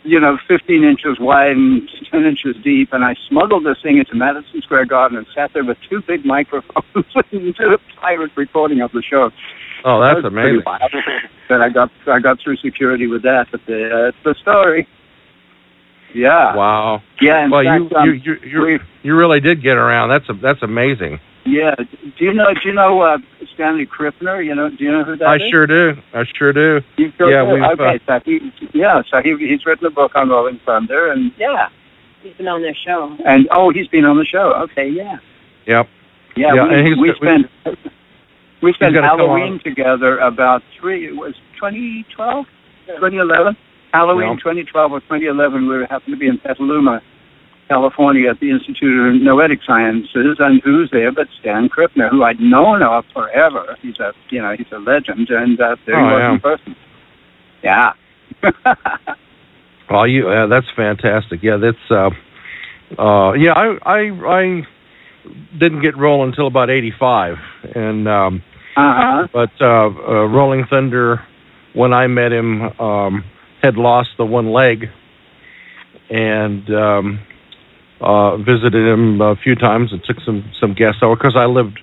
you 0.03 0.19
know, 0.19 0.37
15 0.47 0.83
inches 0.83 1.19
wide 1.19 1.51
and 1.57 1.89
10 2.11 2.25
inches 2.25 2.55
deep, 2.63 2.93
and 2.93 3.03
I 3.03 3.15
smuggled 3.27 3.65
this 3.65 3.81
thing 3.81 3.97
into 3.97 4.13
Madison 4.15 4.61
Square 4.61 4.85
Garden 4.85 5.17
and 5.17 5.25
sat 5.33 5.51
there 5.53 5.63
with 5.63 5.77
two 5.89 6.01
big 6.01 6.25
microphones 6.25 6.83
and 7.31 7.55
did 7.55 7.73
a 7.73 7.79
pirate 7.99 8.31
recording 8.35 8.81
of 8.81 8.91
the 8.91 9.01
show. 9.01 9.31
Oh, 9.85 9.99
that's 9.99 10.21
that 10.21 10.27
amazing. 10.27 10.61
but 11.49 11.61
I 11.61 11.69
got 11.69 11.91
I 12.07 12.19
got 12.19 12.39
through 12.39 12.57
security 12.57 13.07
with 13.07 13.23
that. 13.23 13.47
But 13.51 13.65
the, 13.65 14.05
uh, 14.05 14.07
it's 14.09 14.17
the 14.23 14.35
story. 14.35 14.87
Yeah. 16.13 16.55
Wow. 16.55 17.01
Yeah. 17.21 17.47
well, 17.49 17.63
fact, 17.63 17.91
you, 17.91 17.97
um, 17.97 18.07
you 18.07 18.13
you 18.13 18.67
you 18.67 18.79
you 19.03 19.15
really 19.15 19.39
did 19.39 19.61
get 19.61 19.77
around. 19.77 20.09
That's 20.09 20.29
a, 20.29 20.33
that's 20.33 20.61
amazing. 20.61 21.19
Yeah. 21.45 21.75
Do 21.75 22.25
you 22.25 22.33
know 22.33 22.53
Do 22.53 22.69
you 22.69 22.73
know 22.73 23.01
uh, 23.01 23.17
Stanley 23.53 23.85
Krippner? 23.85 24.43
You 24.43 24.55
know 24.55 24.69
Do 24.69 24.83
you 24.83 24.91
know 24.91 25.03
who 25.03 25.17
that 25.17 25.27
I 25.27 25.35
is? 25.35 25.41
sure 25.51 25.67
do. 25.67 25.93
I 26.13 26.23
sure 26.37 26.53
do. 26.53 26.81
You 26.97 27.11
sure 27.17 27.31
yeah. 27.31 27.45
do? 27.45 27.53
We've, 27.53 27.79
okay. 27.79 27.99
uh, 28.07 28.19
so 28.19 28.23
he, 28.25 28.39
yeah. 28.73 29.01
So 29.09 29.21
he 29.21 29.35
he's 29.39 29.65
written 29.65 29.85
a 29.85 29.91
book 29.91 30.11
on 30.15 30.29
Rolling 30.29 30.59
Thunder, 30.65 31.11
and 31.11 31.31
yeah. 31.37 31.69
He's 32.21 32.33
been 32.37 32.47
on 32.47 32.61
their 32.61 32.75
show. 32.85 33.17
And 33.25 33.49
oh, 33.51 33.69
he's 33.73 33.87
been 33.87 34.05
on 34.05 34.17
the 34.17 34.25
show. 34.25 34.53
Okay. 34.71 34.89
Yeah. 34.89 35.17
Yep. 35.67 35.89
Yeah. 36.37 36.53
Yeah, 36.55 36.67
we, 36.67 36.75
and 36.75 36.87
he's- 36.87 36.97
we 36.97 37.13
spent 37.15 37.47
we 38.61 38.73
spent 38.73 38.95
Halloween 38.95 39.59
together 39.63 40.19
about 40.19 40.63
three. 40.79 41.05
It 41.05 41.15
was 41.15 41.35
2012, 41.59 42.45
2011. 42.87 43.57
Halloween 43.93 44.29
Yeah. 44.29 44.35
2012 44.37 44.91
or 44.91 44.99
2011. 45.01 45.67
We 45.67 45.81
happened 45.85 46.13
to 46.13 46.17
be 46.17 46.27
in 46.27 46.39
Petaluma, 46.39 47.01
California, 47.69 48.29
at 48.29 48.39
the 48.39 48.49
Institute 48.49 49.15
of 49.15 49.21
Noetic 49.21 49.59
Sciences, 49.63 50.37
and 50.39 50.61
who's 50.63 50.89
there 50.91 51.11
but 51.11 51.27
Stan 51.39 51.69
Krippner, 51.69 52.09
who 52.09 52.23
I'd 52.23 52.39
known 52.39 52.81
of 52.81 53.05
forever. 53.13 53.77
He's 53.81 53.99
a 53.99 54.13
you 54.29 54.41
know 54.41 54.55
he's 54.57 54.71
a 54.71 54.79
legend, 54.79 55.29
and 55.29 55.59
uh, 55.61 55.75
there 55.85 55.95
he 55.95 56.01
Oh, 56.01 56.13
was 56.13 56.19
yeah. 56.19 56.33
in 56.33 56.39
person. 56.39 56.75
Yeah. 57.63 57.93
Well, 59.89 60.07
you 60.07 60.29
uh, 60.29 60.47
that's 60.47 60.65
fantastic. 60.75 61.43
Yeah, 61.43 61.57
that's 61.57 61.91
uh, 61.91 62.09
uh, 62.99 63.33
yeah. 63.33 63.51
I 63.51 63.77
I 63.85 63.99
I 64.25 64.67
didn't 65.59 65.81
get 65.81 65.95
rolling 65.97 66.29
until 66.29 66.47
about 66.47 66.69
'85, 66.71 67.37
and 67.75 68.07
um, 68.07 68.41
Uh-huh. 68.75 69.27
But 69.31 69.51
uh, 69.61 69.65
uh, 69.65 69.89
Rolling 70.29 70.65
Thunder, 70.65 71.21
when 71.73 71.93
I 71.93 72.07
met 72.07 72.31
him, 72.31 72.71
um, 72.79 73.23
had 73.63 73.77
lost 73.77 74.09
the 74.17 74.25
one 74.25 74.51
leg, 74.51 74.89
and 76.09 76.69
um, 76.75 77.19
uh, 78.01 78.37
visited 78.37 78.85
him 78.85 79.21
a 79.21 79.35
few 79.37 79.55
times 79.55 79.91
and 79.93 80.03
took 80.03 80.17
some 80.25 80.43
some 80.59 80.73
guests 80.73 81.01
over 81.01 81.15
because 81.15 81.35
I 81.35 81.45
lived 81.45 81.79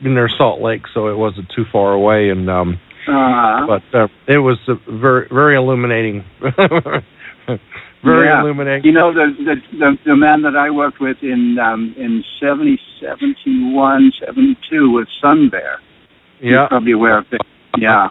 near 0.00 0.28
Salt 0.28 0.60
Lake, 0.62 0.82
so 0.94 1.08
it 1.08 1.16
wasn't 1.16 1.48
too 1.54 1.66
far 1.70 1.92
away. 1.92 2.30
And 2.30 2.48
um, 2.50 2.80
Uh-huh. 3.06 3.66
but 3.66 3.98
uh, 3.98 4.08
it 4.26 4.38
was 4.38 4.58
uh, 4.66 4.74
very 4.88 5.28
very 5.30 5.56
illuminating. 5.56 6.24
very 8.02 8.26
Yeah. 8.26 8.40
illuminating. 8.40 8.84
You 8.84 8.92
know, 8.92 9.12
the, 9.12 9.26
the 9.44 9.76
the 9.78 9.98
the 10.06 10.16
man 10.16 10.42
that 10.42 10.56
I 10.56 10.70
worked 10.70 11.00
with 11.00 11.18
in 11.22 11.58
um, 11.58 11.94
in 11.98 12.24
70, 12.40 12.78
71, 13.00 14.12
72 14.24 14.90
was 14.90 15.06
Sun 15.20 15.50
Bear. 15.50 15.80
Yeah. 16.40 16.50
You're 16.50 16.68
probably 16.68 16.92
aware 16.92 17.18
of 17.18 17.26
it. 17.32 17.42
Yeah. 17.78 18.08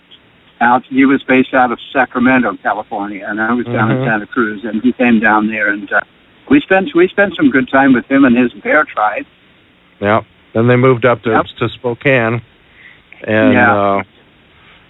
Out, 0.62 0.84
he 0.90 1.06
was 1.06 1.24
based 1.24 1.54
out 1.54 1.72
of 1.72 1.80
Sacramento, 1.94 2.58
California, 2.62 3.26
and 3.28 3.40
I 3.42 3.54
was 3.54 3.66
down 3.66 3.90
Mhm. 3.90 4.02
in 4.02 4.06
Santa 4.08 4.26
Cruz, 4.28 4.66
and 4.66 4.82
he 4.82 4.92
came 4.92 5.20
down 5.22 5.48
there, 5.48 5.70
and 5.70 5.92
uh, 5.92 6.02
we 6.50 6.60
spent 6.60 6.94
we 6.94 7.08
spent 7.08 7.36
some 7.36 7.50
good 7.50 7.70
time 7.70 7.94
with 7.94 8.06
him 8.12 8.26
and 8.26 8.36
his 8.38 8.52
bear 8.62 8.84
tribe. 8.84 9.26
Yeah. 10.02 10.22
Then 10.54 10.68
they 10.68 10.76
moved 10.76 11.06
up 11.06 11.22
to 11.24 11.30
Yep. 11.30 11.46
to 11.60 11.70
Spokane, 11.70 12.42
and 13.24 13.54
Yeah. 13.54 13.74
uh, 13.74 14.04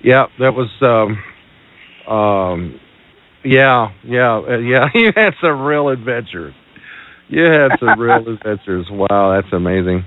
yeah, 0.01 0.25
that 0.39 0.55
was 0.55 0.69
um, 0.81 1.19
um, 2.11 2.79
yeah, 3.43 3.89
yeah, 4.03 4.37
uh, 4.37 4.57
yeah. 4.57 4.89
You 4.95 5.11
had 5.15 5.35
some 5.39 5.61
real 5.61 5.89
adventures. 5.89 6.53
You 7.27 7.43
had 7.43 7.77
some 7.79 7.99
real 7.99 8.27
adventures. 8.33 8.89
Wow, 8.89 9.33
that's 9.33 9.53
amazing. 9.53 10.03